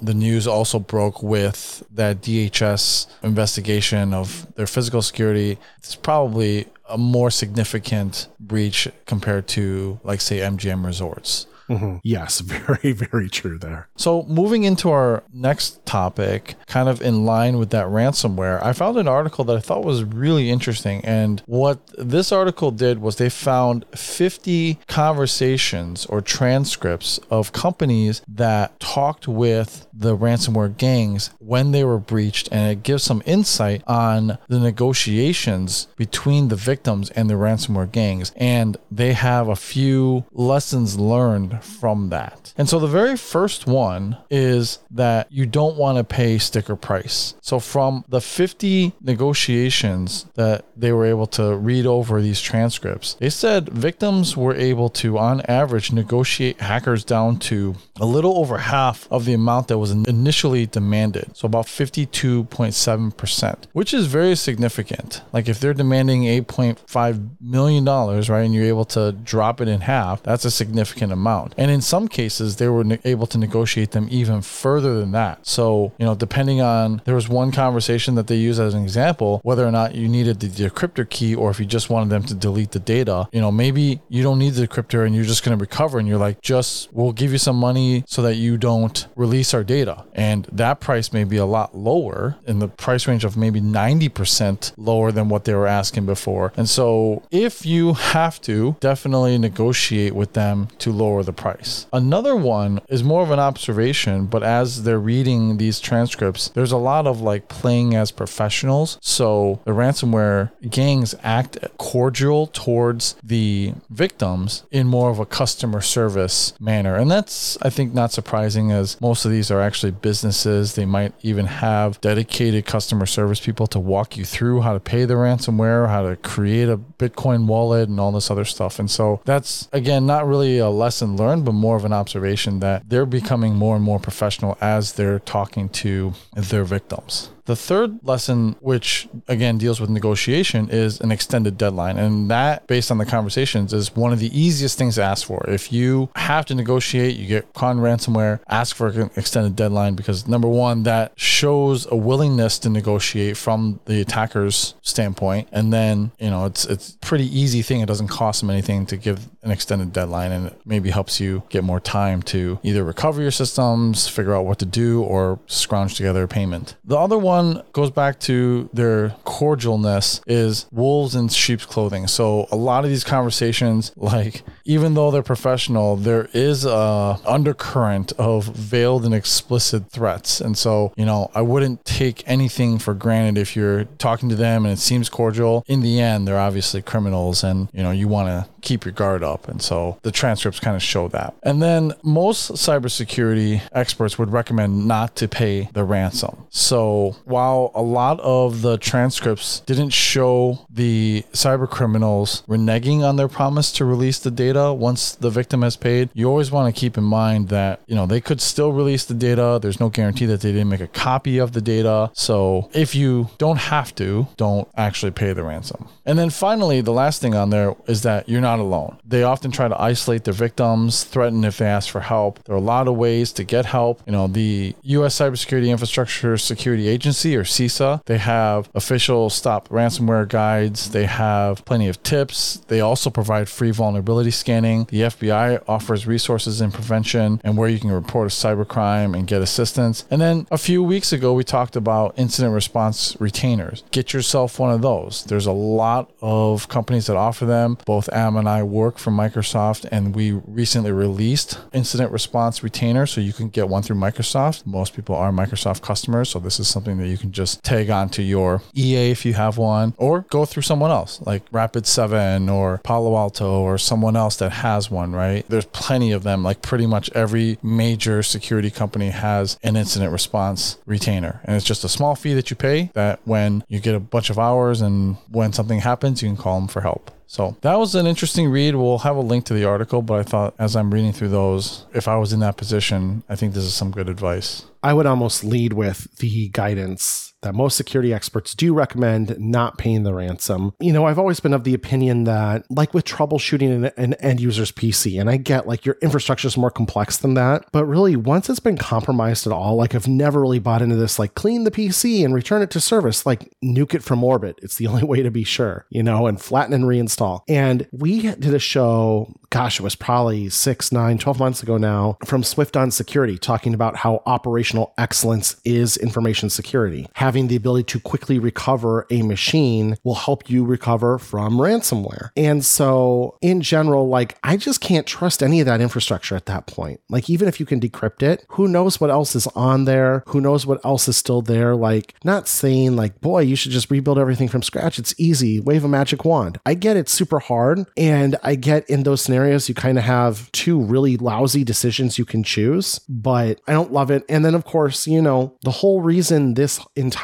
the 0.00 0.14
news 0.14 0.46
also 0.46 0.78
broke 0.78 1.22
with 1.22 1.82
that 1.90 2.22
DHS 2.22 3.06
investigation 3.22 4.14
of 4.14 4.52
their 4.54 4.66
physical 4.66 5.02
security. 5.02 5.58
It's 5.82 5.96
probably 5.96 6.68
a 6.88 6.96
more 6.96 7.30
significant 7.30 8.28
breach 8.38 8.88
compared 9.04 9.48
to, 9.48 9.98
like, 10.04 10.20
say, 10.20 10.38
MGM 10.38 10.86
Resorts. 10.86 11.46
Mm-hmm. 11.72 11.96
Yes, 12.02 12.40
very, 12.40 12.92
very 12.92 13.28
true 13.28 13.58
there. 13.58 13.88
So, 13.96 14.24
moving 14.24 14.64
into 14.64 14.90
our 14.90 15.22
next 15.32 15.84
topic, 15.86 16.56
kind 16.66 16.88
of 16.88 17.00
in 17.00 17.24
line 17.24 17.58
with 17.58 17.70
that 17.70 17.86
ransomware, 17.86 18.62
I 18.62 18.72
found 18.72 18.98
an 18.98 19.08
article 19.08 19.44
that 19.44 19.56
I 19.56 19.60
thought 19.60 19.84
was 19.84 20.04
really 20.04 20.50
interesting. 20.50 21.04
And 21.04 21.42
what 21.46 21.80
this 21.96 22.30
article 22.30 22.70
did 22.70 23.00
was 23.00 23.16
they 23.16 23.30
found 23.30 23.86
50 23.94 24.80
conversations 24.86 26.04
or 26.06 26.20
transcripts 26.20 27.18
of 27.30 27.52
companies 27.52 28.22
that 28.28 28.78
talked 28.78 29.26
with 29.26 29.86
the 29.92 30.16
ransomware 30.16 30.76
gangs 30.76 31.30
when 31.38 31.72
they 31.72 31.84
were 31.84 31.98
breached. 31.98 32.48
And 32.52 32.70
it 32.70 32.82
gives 32.82 33.02
some 33.02 33.22
insight 33.24 33.82
on 33.86 34.38
the 34.48 34.60
negotiations 34.60 35.88
between 35.96 36.48
the 36.48 36.56
victims 36.56 37.10
and 37.10 37.30
the 37.30 37.34
ransomware 37.34 37.90
gangs. 37.90 38.32
And 38.36 38.76
they 38.90 39.14
have 39.14 39.48
a 39.48 39.56
few 39.56 40.24
lessons 40.32 40.98
learned 40.98 41.61
from 41.62 42.10
that. 42.10 42.52
And 42.56 42.68
so 42.68 42.78
the 42.78 42.86
very 42.86 43.16
first 43.16 43.66
one 43.66 44.16
is 44.30 44.78
that 44.90 45.30
you 45.30 45.46
don't 45.46 45.76
want 45.76 45.98
to 45.98 46.04
pay 46.04 46.38
sticker 46.38 46.76
price. 46.76 47.34
So 47.40 47.58
from 47.58 48.04
the 48.08 48.20
50 48.20 48.92
negotiations 49.00 50.26
that 50.34 50.64
they 50.76 50.92
were 50.92 51.06
able 51.06 51.26
to 51.28 51.56
read 51.56 51.86
over 51.86 52.20
these 52.20 52.40
transcripts, 52.40 53.14
they 53.14 53.30
said 53.30 53.68
victims 53.68 54.36
were 54.36 54.54
able 54.54 54.88
to, 54.90 55.18
on 55.18 55.40
average, 55.42 55.92
negotiate 55.92 56.60
hackers 56.60 57.04
down 57.04 57.38
to 57.38 57.76
a 58.00 58.06
little 58.06 58.38
over 58.38 58.58
half 58.58 59.06
of 59.10 59.24
the 59.24 59.32
amount 59.34 59.68
that 59.68 59.78
was 59.78 59.90
initially 59.90 60.66
demanded. 60.66 61.36
So 61.36 61.46
about 61.46 61.66
52.7%, 61.66 63.56
which 63.72 63.94
is 63.94 64.06
very 64.06 64.34
significant. 64.36 65.22
Like 65.32 65.48
if 65.48 65.60
they're 65.60 65.74
demanding 65.74 66.22
$8.5 66.22 67.28
million, 67.40 67.84
right, 67.84 68.42
and 68.42 68.54
you're 68.54 68.64
able 68.64 68.84
to 68.86 69.12
drop 69.12 69.60
it 69.60 69.68
in 69.68 69.82
half, 69.82 70.22
that's 70.22 70.44
a 70.44 70.50
significant 70.50 71.12
amount. 71.12 71.51
And 71.56 71.70
in 71.70 71.80
some 71.80 72.08
cases, 72.08 72.56
they 72.56 72.68
were 72.68 72.84
ne- 72.84 72.98
able 73.04 73.26
to 73.28 73.38
negotiate 73.38 73.92
them 73.92 74.08
even 74.10 74.42
further 74.42 74.98
than 74.98 75.12
that. 75.12 75.46
So, 75.46 75.92
you 75.98 76.06
know, 76.06 76.14
depending 76.14 76.60
on, 76.60 77.02
there 77.04 77.14
was 77.14 77.28
one 77.28 77.52
conversation 77.52 78.14
that 78.16 78.26
they 78.26 78.36
used 78.36 78.60
as 78.60 78.74
an 78.74 78.82
example, 78.82 79.40
whether 79.42 79.66
or 79.66 79.70
not 79.70 79.94
you 79.94 80.08
needed 80.08 80.40
the 80.40 80.48
decryptor 80.48 81.08
key 81.08 81.34
or 81.34 81.50
if 81.50 81.60
you 81.60 81.66
just 81.66 81.90
wanted 81.90 82.10
them 82.10 82.22
to 82.24 82.34
delete 82.34 82.72
the 82.72 82.78
data. 82.78 83.28
You 83.32 83.40
know, 83.40 83.50
maybe 83.50 84.00
you 84.08 84.22
don't 84.22 84.38
need 84.38 84.54
the 84.54 84.66
decryptor 84.66 85.06
and 85.06 85.14
you're 85.14 85.24
just 85.24 85.44
going 85.44 85.56
to 85.56 85.60
recover 85.60 85.98
and 85.98 86.08
you're 86.08 86.18
like, 86.18 86.40
just 86.40 86.92
we'll 86.92 87.12
give 87.12 87.32
you 87.32 87.38
some 87.38 87.56
money 87.56 88.04
so 88.06 88.22
that 88.22 88.36
you 88.36 88.56
don't 88.56 89.06
release 89.16 89.54
our 89.54 89.64
data. 89.64 90.04
And 90.14 90.46
that 90.52 90.80
price 90.80 91.12
may 91.12 91.24
be 91.24 91.36
a 91.36 91.46
lot 91.46 91.76
lower 91.76 92.36
in 92.46 92.58
the 92.58 92.68
price 92.68 93.06
range 93.06 93.24
of 93.24 93.36
maybe 93.36 93.60
90% 93.60 94.72
lower 94.76 95.12
than 95.12 95.28
what 95.28 95.44
they 95.44 95.54
were 95.54 95.66
asking 95.66 96.06
before. 96.06 96.52
And 96.56 96.68
so 96.68 97.22
if 97.30 97.64
you 97.66 97.94
have 97.94 98.40
to, 98.42 98.76
definitely 98.80 99.38
negotiate 99.38 100.14
with 100.14 100.32
them 100.32 100.68
to 100.78 100.92
lower 100.92 101.22
the 101.22 101.31
price. 101.32 101.86
Another 101.92 102.36
one 102.36 102.80
is 102.88 103.02
more 103.02 103.22
of 103.22 103.30
an 103.30 103.38
observation, 103.38 104.26
but 104.26 104.42
as 104.42 104.84
they're 104.84 104.98
reading 104.98 105.56
these 105.56 105.80
transcripts, 105.80 106.48
there's 106.48 106.72
a 106.72 106.76
lot 106.76 107.06
of 107.06 107.20
like 107.20 107.48
playing 107.48 107.94
as 107.94 108.10
professionals. 108.10 108.98
So 109.00 109.60
the 109.64 109.72
ransomware 109.72 110.50
gangs 110.68 111.14
act 111.22 111.58
cordial 111.78 112.46
towards 112.48 113.16
the 113.22 113.74
victims 113.90 114.64
in 114.70 114.86
more 114.86 115.10
of 115.10 115.18
a 115.18 115.26
customer 115.26 115.80
service 115.80 116.54
manner. 116.60 116.96
And 116.96 117.10
that's, 117.10 117.58
I 117.62 117.70
think, 117.70 117.94
not 117.94 118.12
surprising 118.12 118.72
as 118.72 119.00
most 119.00 119.24
of 119.24 119.30
these 119.30 119.50
are 119.50 119.60
actually 119.60 119.92
businesses. 119.92 120.74
They 120.74 120.86
might 120.86 121.12
even 121.22 121.46
have 121.46 122.00
dedicated 122.00 122.66
customer 122.66 123.06
service 123.06 123.40
people 123.40 123.66
to 123.68 123.78
walk 123.78 124.16
you 124.16 124.24
through 124.24 124.60
how 124.62 124.72
to 124.72 124.80
pay 124.80 125.04
the 125.04 125.14
ransomware, 125.14 125.88
how 125.88 126.08
to 126.08 126.16
create 126.16 126.68
a 126.68 126.76
Bitcoin 126.76 127.46
wallet, 127.46 127.88
and 127.88 127.98
all 127.98 128.12
this 128.12 128.30
other 128.30 128.44
stuff. 128.44 128.78
And 128.78 128.90
so 128.90 129.20
that's, 129.24 129.68
again, 129.72 130.06
not 130.06 130.26
really 130.26 130.58
a 130.58 130.68
lesson 130.68 131.16
but 131.44 131.52
more 131.52 131.76
of 131.76 131.84
an 131.84 131.92
observation 131.92 132.60
that 132.60 132.88
they're 132.88 133.06
becoming 133.06 133.54
more 133.54 133.76
and 133.76 133.84
more 133.84 133.98
professional 133.98 134.56
as 134.60 134.94
they're 134.94 135.18
talking 135.20 135.68
to 135.68 136.14
their 136.34 136.64
victims. 136.64 137.30
The 137.44 137.56
third 137.56 137.98
lesson, 138.04 138.56
which 138.60 139.08
again 139.26 139.58
deals 139.58 139.80
with 139.80 139.90
negotiation, 139.90 140.68
is 140.70 141.00
an 141.00 141.10
extended 141.10 141.58
deadline. 141.58 141.98
And 141.98 142.30
that, 142.30 142.66
based 142.66 142.90
on 142.90 142.98
the 142.98 143.06
conversations, 143.06 143.72
is 143.72 143.94
one 143.96 144.12
of 144.12 144.20
the 144.20 144.38
easiest 144.38 144.78
things 144.78 144.94
to 144.94 145.02
ask 145.02 145.26
for. 145.26 145.44
If 145.48 145.72
you 145.72 146.10
have 146.14 146.46
to 146.46 146.54
negotiate, 146.54 147.16
you 147.16 147.26
get 147.26 147.52
con 147.54 147.78
ransomware, 147.78 148.40
ask 148.48 148.76
for 148.76 148.88
an 148.88 149.10
extended 149.16 149.56
deadline 149.56 149.94
because 149.94 150.28
number 150.28 150.48
one, 150.48 150.84
that 150.84 151.12
shows 151.16 151.90
a 151.90 151.96
willingness 151.96 152.58
to 152.60 152.68
negotiate 152.68 153.36
from 153.36 153.80
the 153.86 154.00
attacker's 154.00 154.74
standpoint. 154.82 155.48
And 155.50 155.72
then, 155.72 156.12
you 156.20 156.30
know, 156.30 156.46
it's 156.46 156.64
it's 156.64 156.96
pretty 157.00 157.26
easy 157.26 157.62
thing. 157.62 157.80
It 157.80 157.86
doesn't 157.86 158.08
cost 158.08 158.40
them 158.40 158.50
anything 158.50 158.86
to 158.86 158.96
give 158.96 159.28
an 159.42 159.50
extended 159.50 159.92
deadline 159.92 160.30
and 160.30 160.46
it 160.46 160.60
maybe 160.64 160.90
helps 160.90 161.18
you 161.18 161.42
get 161.48 161.64
more 161.64 161.80
time 161.80 162.22
to 162.22 162.60
either 162.62 162.84
recover 162.84 163.20
your 163.20 163.32
systems, 163.32 164.06
figure 164.06 164.34
out 164.34 164.44
what 164.44 164.60
to 164.60 164.64
do, 164.64 165.02
or 165.02 165.40
scrounge 165.46 165.96
together 165.96 166.22
a 166.22 166.28
payment. 166.28 166.76
The 166.84 166.96
other 166.96 167.18
one 167.18 167.31
goes 167.72 167.90
back 167.90 168.20
to 168.20 168.68
their 168.72 169.10
cordialness 169.24 170.20
is 170.26 170.66
wolves 170.70 171.14
in 171.14 171.28
sheep's 171.28 171.66
clothing. 171.66 172.06
So 172.06 172.46
a 172.50 172.56
lot 172.56 172.84
of 172.84 172.90
these 172.90 173.04
conversations, 173.04 173.92
like 173.96 174.42
even 174.64 174.94
though 174.94 175.10
they're 175.10 175.22
professional, 175.22 175.96
there 175.96 176.28
is 176.32 176.64
a 176.64 177.18
undercurrent 177.26 178.12
of 178.12 178.44
veiled 178.44 179.04
and 179.04 179.14
explicit 179.14 179.90
threats. 179.90 180.40
And 180.40 180.56
so, 180.56 180.92
you 180.96 181.04
know, 181.04 181.30
I 181.34 181.42
wouldn't 181.42 181.84
take 181.84 182.22
anything 182.26 182.78
for 182.78 182.94
granted 182.94 183.40
if 183.40 183.56
you're 183.56 183.84
talking 183.84 184.28
to 184.28 184.36
them 184.36 184.64
and 184.64 184.72
it 184.72 184.78
seems 184.78 185.08
cordial. 185.08 185.64
In 185.66 185.80
the 185.82 186.00
end, 186.00 186.26
they're 186.26 186.38
obviously 186.38 186.82
criminals 186.82 187.44
and, 187.44 187.68
you 187.72 187.82
know, 187.82 187.90
you 187.90 188.08
want 188.08 188.28
to 188.28 188.50
keep 188.62 188.84
your 188.84 188.92
guard 188.92 189.22
up. 189.22 189.48
And 189.48 189.60
so 189.60 189.98
the 190.02 190.12
transcripts 190.12 190.60
kind 190.60 190.76
of 190.76 190.82
show 190.82 191.08
that. 191.08 191.34
And 191.42 191.60
then 191.60 191.92
most 192.02 192.52
cybersecurity 192.52 193.60
experts 193.72 194.18
would 194.18 194.32
recommend 194.32 194.86
not 194.86 195.16
to 195.16 195.28
pay 195.28 195.68
the 195.72 195.84
ransom. 195.84 196.46
So 196.50 197.16
while 197.24 197.72
a 197.74 197.82
lot 197.82 198.20
of 198.20 198.62
the 198.62 198.78
transcripts 198.78 199.60
didn't 199.60 199.90
show 199.90 200.66
the 200.70 201.24
cyber 201.32 201.68
criminals 201.68 202.42
reneging 202.48 203.02
on 203.02 203.16
their 203.16 203.28
promise 203.28 203.72
to 203.72 203.84
release 203.84 204.18
the 204.18 204.30
data 204.52 204.72
once 204.72 205.14
the 205.16 205.30
victim 205.30 205.62
has 205.62 205.76
paid, 205.76 206.10
you 206.14 206.28
always 206.28 206.50
want 206.50 206.72
to 206.72 206.78
keep 206.78 206.98
in 206.98 207.04
mind 207.04 207.48
that, 207.48 207.80
you 207.86 207.94
know, 207.94 208.06
they 208.06 208.20
could 208.20 208.40
still 208.40 208.72
release 208.72 209.04
the 209.04 209.14
data. 209.14 209.58
There's 209.60 209.80
no 209.80 209.88
guarantee 209.88 210.26
that 210.26 210.40
they 210.40 210.52
didn't 210.52 210.68
make 210.68 210.80
a 210.80 210.86
copy 210.86 211.38
of 211.38 211.52
the 211.52 211.60
data. 211.60 212.10
So 212.14 212.70
if 212.72 212.94
you 212.94 213.30
don't 213.38 213.58
have 213.58 213.94
to, 213.96 214.28
don't 214.36 214.68
actually 214.76 215.12
pay 215.12 215.32
the 215.32 215.42
ransom. 215.42 215.88
And 216.04 216.18
then 216.18 216.30
finally, 216.30 216.80
the 216.80 216.92
last 216.92 217.20
thing 217.22 217.34
on 217.34 217.50
there 217.50 217.74
is 217.86 218.02
that 218.02 218.28
you're 218.28 218.40
not 218.40 218.58
alone. 218.58 218.98
They 219.04 219.22
often 219.22 219.50
try 219.50 219.68
to 219.68 219.80
isolate 219.80 220.24
their 220.24 220.34
victims, 220.34 221.04
threaten 221.04 221.44
if 221.44 221.58
they 221.58 221.66
ask 221.66 221.88
for 221.90 222.00
help. 222.00 222.42
There 222.44 222.54
are 222.54 222.58
a 222.58 222.60
lot 222.60 222.88
of 222.88 222.96
ways 222.96 223.32
to 223.34 223.44
get 223.44 223.66
help. 223.66 224.02
You 224.06 224.12
know, 224.12 224.26
the 224.26 224.74
US 224.82 225.18
Cybersecurity 225.18 225.68
Infrastructure 225.68 226.36
Security 226.36 226.88
Agency 226.88 227.36
or 227.36 227.44
CISA, 227.44 228.04
they 228.04 228.18
have 228.18 228.68
official 228.74 229.30
stop 229.30 229.68
ransomware 229.68 230.28
guides. 230.28 230.90
They 230.90 231.06
have 231.06 231.64
plenty 231.64 231.88
of 231.88 232.02
tips. 232.02 232.62
They 232.68 232.80
also 232.80 233.10
provide 233.10 233.48
free 233.48 233.70
vulnerability 233.70 234.30
scanning. 234.42 234.86
The 234.90 235.02
FBI 235.02 235.62
offers 235.68 236.04
resources 236.06 236.60
in 236.60 236.72
prevention 236.72 237.40
and 237.44 237.56
where 237.56 237.68
you 237.68 237.78
can 237.78 237.92
report 237.92 238.26
a 238.26 238.34
cybercrime 238.34 239.16
and 239.16 239.26
get 239.26 239.40
assistance. 239.40 240.04
And 240.10 240.20
then 240.20 240.48
a 240.50 240.58
few 240.58 240.82
weeks 240.82 241.12
ago, 241.12 241.32
we 241.32 241.44
talked 241.44 241.76
about 241.76 242.14
incident 242.16 242.52
response 242.52 243.16
retainers. 243.20 243.84
Get 243.92 244.12
yourself 244.12 244.58
one 244.58 244.72
of 244.72 244.82
those. 244.82 245.24
There's 245.24 245.46
a 245.46 245.52
lot 245.52 246.10
of 246.20 246.68
companies 246.68 247.06
that 247.06 247.16
offer 247.16 247.46
them. 247.46 247.78
Both 247.86 248.08
Adam 248.08 248.36
and 248.36 248.48
I 248.48 248.64
work 248.64 248.98
for 248.98 249.12
Microsoft, 249.12 249.86
and 249.92 250.14
we 250.14 250.32
recently 250.32 250.90
released 250.90 251.60
incident 251.72 252.10
response 252.10 252.64
retainer, 252.64 253.06
so 253.06 253.20
you 253.20 253.32
can 253.32 253.48
get 253.48 253.68
one 253.68 253.82
through 253.82 253.96
Microsoft. 253.96 254.66
Most 254.66 254.94
people 254.94 255.14
are 255.14 255.30
Microsoft 255.30 255.82
customers, 255.82 256.30
so 256.30 256.40
this 256.40 256.58
is 256.58 256.66
something 256.66 256.98
that 256.98 257.08
you 257.08 257.16
can 257.16 257.30
just 257.30 257.62
tag 257.62 257.90
onto 257.90 258.22
your 258.22 258.60
EA 258.74 259.12
if 259.12 259.24
you 259.24 259.34
have 259.34 259.56
one, 259.56 259.94
or 259.98 260.26
go 260.30 260.44
through 260.44 260.62
someone 260.62 260.90
else 260.90 261.20
like 261.24 261.48
Rapid7 261.52 262.52
or 262.52 262.78
Palo 262.78 263.16
Alto 263.16 263.60
or 263.60 263.78
someone 263.78 264.16
else 264.16 264.31
that 264.36 264.50
has 264.50 264.90
one, 264.90 265.12
right? 265.12 265.44
There's 265.48 265.66
plenty 265.66 266.12
of 266.12 266.22
them. 266.22 266.42
Like 266.42 266.62
pretty 266.62 266.86
much 266.86 267.10
every 267.12 267.58
major 267.62 268.22
security 268.22 268.70
company 268.70 269.10
has 269.10 269.58
an 269.62 269.76
incident 269.76 270.12
response 270.12 270.78
retainer. 270.86 271.40
And 271.44 271.56
it's 271.56 271.66
just 271.66 271.84
a 271.84 271.88
small 271.88 272.14
fee 272.14 272.34
that 272.34 272.50
you 272.50 272.56
pay 272.56 272.90
that 272.94 273.20
when 273.24 273.64
you 273.68 273.80
get 273.80 273.94
a 273.94 274.00
bunch 274.00 274.30
of 274.30 274.38
hours 274.38 274.80
and 274.80 275.16
when 275.30 275.52
something 275.52 275.80
happens, 275.80 276.22
you 276.22 276.28
can 276.28 276.36
call 276.36 276.58
them 276.58 276.68
for 276.68 276.80
help. 276.80 277.10
So 277.26 277.56
that 277.62 277.78
was 277.78 277.94
an 277.94 278.06
interesting 278.06 278.50
read. 278.50 278.74
We'll 278.74 278.98
have 278.98 279.16
a 279.16 279.20
link 279.20 279.46
to 279.46 279.54
the 279.54 279.64
article, 279.64 280.02
but 280.02 280.18
I 280.18 280.22
thought 280.22 280.54
as 280.58 280.76
I'm 280.76 280.92
reading 280.92 281.12
through 281.12 281.30
those, 281.30 281.86
if 281.94 282.06
I 282.06 282.16
was 282.16 282.34
in 282.34 282.40
that 282.40 282.58
position, 282.58 283.22
I 283.26 283.36
think 283.36 283.54
this 283.54 283.64
is 283.64 283.72
some 283.72 283.90
good 283.90 284.10
advice. 284.10 284.66
I 284.82 284.92
would 284.92 285.06
almost 285.06 285.42
lead 285.42 285.72
with 285.72 286.14
the 286.18 286.48
guidance 286.50 287.31
that 287.42 287.54
most 287.54 287.76
security 287.76 288.12
experts 288.12 288.54
do 288.54 288.72
recommend 288.74 289.38
not 289.38 289.78
paying 289.78 290.02
the 290.02 290.14
ransom. 290.14 290.74
You 290.80 290.92
know, 290.92 291.06
I've 291.06 291.18
always 291.18 291.40
been 291.40 291.52
of 291.52 291.64
the 291.64 291.74
opinion 291.74 292.24
that, 292.24 292.64
like 292.70 292.94
with 292.94 293.04
troubleshooting 293.04 293.84
an, 293.84 293.84
an 293.96 294.14
end 294.14 294.40
user's 294.40 294.72
PC, 294.72 295.20
and 295.20 295.28
I 295.28 295.36
get 295.36 295.66
like 295.66 295.84
your 295.84 295.98
infrastructure 296.02 296.48
is 296.48 296.56
more 296.56 296.70
complex 296.70 297.18
than 297.18 297.34
that, 297.34 297.66
but 297.72 297.84
really, 297.84 298.16
once 298.16 298.48
it's 298.48 298.60
been 298.60 298.78
compromised 298.78 299.46
at 299.46 299.52
all, 299.52 299.76
like 299.76 299.94
I've 299.94 300.08
never 300.08 300.40
really 300.40 300.58
bought 300.58 300.82
into 300.82 300.96
this, 300.96 301.18
like 301.18 301.34
clean 301.34 301.64
the 301.64 301.70
PC 301.70 302.24
and 302.24 302.34
return 302.34 302.62
it 302.62 302.70
to 302.70 302.80
service, 302.80 303.26
like 303.26 303.52
nuke 303.62 303.94
it 303.94 304.02
from 304.02 304.24
orbit. 304.24 304.58
It's 304.62 304.76
the 304.76 304.86
only 304.92 305.04
way 305.04 305.22
to 305.22 305.30
be 305.30 305.44
sure, 305.44 305.86
you 305.90 306.02
know, 306.02 306.26
and 306.26 306.40
flatten 306.40 306.72
and 306.72 306.84
reinstall. 306.84 307.42
And 307.48 307.86
we 307.92 308.22
did 308.22 308.54
a 308.54 308.58
show 308.58 309.34
gosh, 309.52 309.78
it 309.78 309.82
was 309.82 309.94
probably 309.94 310.48
six, 310.48 310.90
nine, 310.90 311.18
12 311.18 311.38
months 311.38 311.62
ago 311.62 311.76
now 311.76 312.16
from 312.24 312.42
Swift 312.42 312.74
on 312.74 312.90
Security 312.90 313.36
talking 313.36 313.74
about 313.74 313.96
how 313.96 314.22
operational 314.24 314.94
excellence 314.96 315.56
is 315.62 315.98
information 315.98 316.48
security. 316.48 317.06
Having 317.32 317.48
the 317.48 317.56
ability 317.56 317.84
to 317.84 317.98
quickly 317.98 318.38
recover 318.38 319.06
a 319.08 319.22
machine 319.22 319.96
will 320.04 320.16
help 320.16 320.50
you 320.50 320.66
recover 320.66 321.18
from 321.18 321.54
ransomware. 321.54 322.28
And 322.36 322.62
so, 322.62 323.38
in 323.40 323.62
general, 323.62 324.06
like, 324.06 324.36
I 324.44 324.58
just 324.58 324.82
can't 324.82 325.06
trust 325.06 325.42
any 325.42 325.60
of 325.60 325.64
that 325.64 325.80
infrastructure 325.80 326.36
at 326.36 326.44
that 326.44 326.66
point. 326.66 327.00
Like, 327.08 327.30
even 327.30 327.48
if 327.48 327.58
you 327.58 327.64
can 327.64 327.80
decrypt 327.80 328.22
it, 328.22 328.44
who 328.48 328.68
knows 328.68 329.00
what 329.00 329.08
else 329.08 329.34
is 329.34 329.46
on 329.56 329.86
there? 329.86 330.24
Who 330.26 330.42
knows 330.42 330.66
what 330.66 330.84
else 330.84 331.08
is 331.08 331.16
still 331.16 331.40
there? 331.40 331.74
Like, 331.74 332.14
not 332.22 332.48
saying, 332.48 332.96
like, 332.96 333.22
boy, 333.22 333.40
you 333.44 333.56
should 333.56 333.72
just 333.72 333.90
rebuild 333.90 334.18
everything 334.18 334.48
from 334.48 334.60
scratch. 334.60 334.98
It's 334.98 335.14
easy, 335.16 335.58
wave 335.58 335.84
a 335.84 335.88
magic 335.88 336.26
wand. 336.26 336.60
I 336.66 336.74
get 336.74 336.98
it's 336.98 337.12
super 337.12 337.38
hard. 337.38 337.86
And 337.96 338.36
I 338.42 338.56
get 338.56 338.86
in 338.90 339.04
those 339.04 339.22
scenarios 339.22 339.70
you 339.70 339.74
kind 339.74 339.96
of 339.96 340.04
have 340.04 340.52
two 340.52 340.78
really 340.82 341.16
lousy 341.16 341.64
decisions 341.64 342.18
you 342.18 342.26
can 342.26 342.42
choose, 342.42 342.98
but 343.08 343.58
I 343.66 343.72
don't 343.72 343.90
love 343.90 344.10
it. 344.10 344.22
And 344.28 344.44
then, 344.44 344.54
of 344.54 344.66
course, 344.66 345.06
you 345.06 345.22
know, 345.22 345.56
the 345.62 345.70
whole 345.70 346.02
reason 346.02 346.52
this 346.52 346.78
entire 346.94 347.21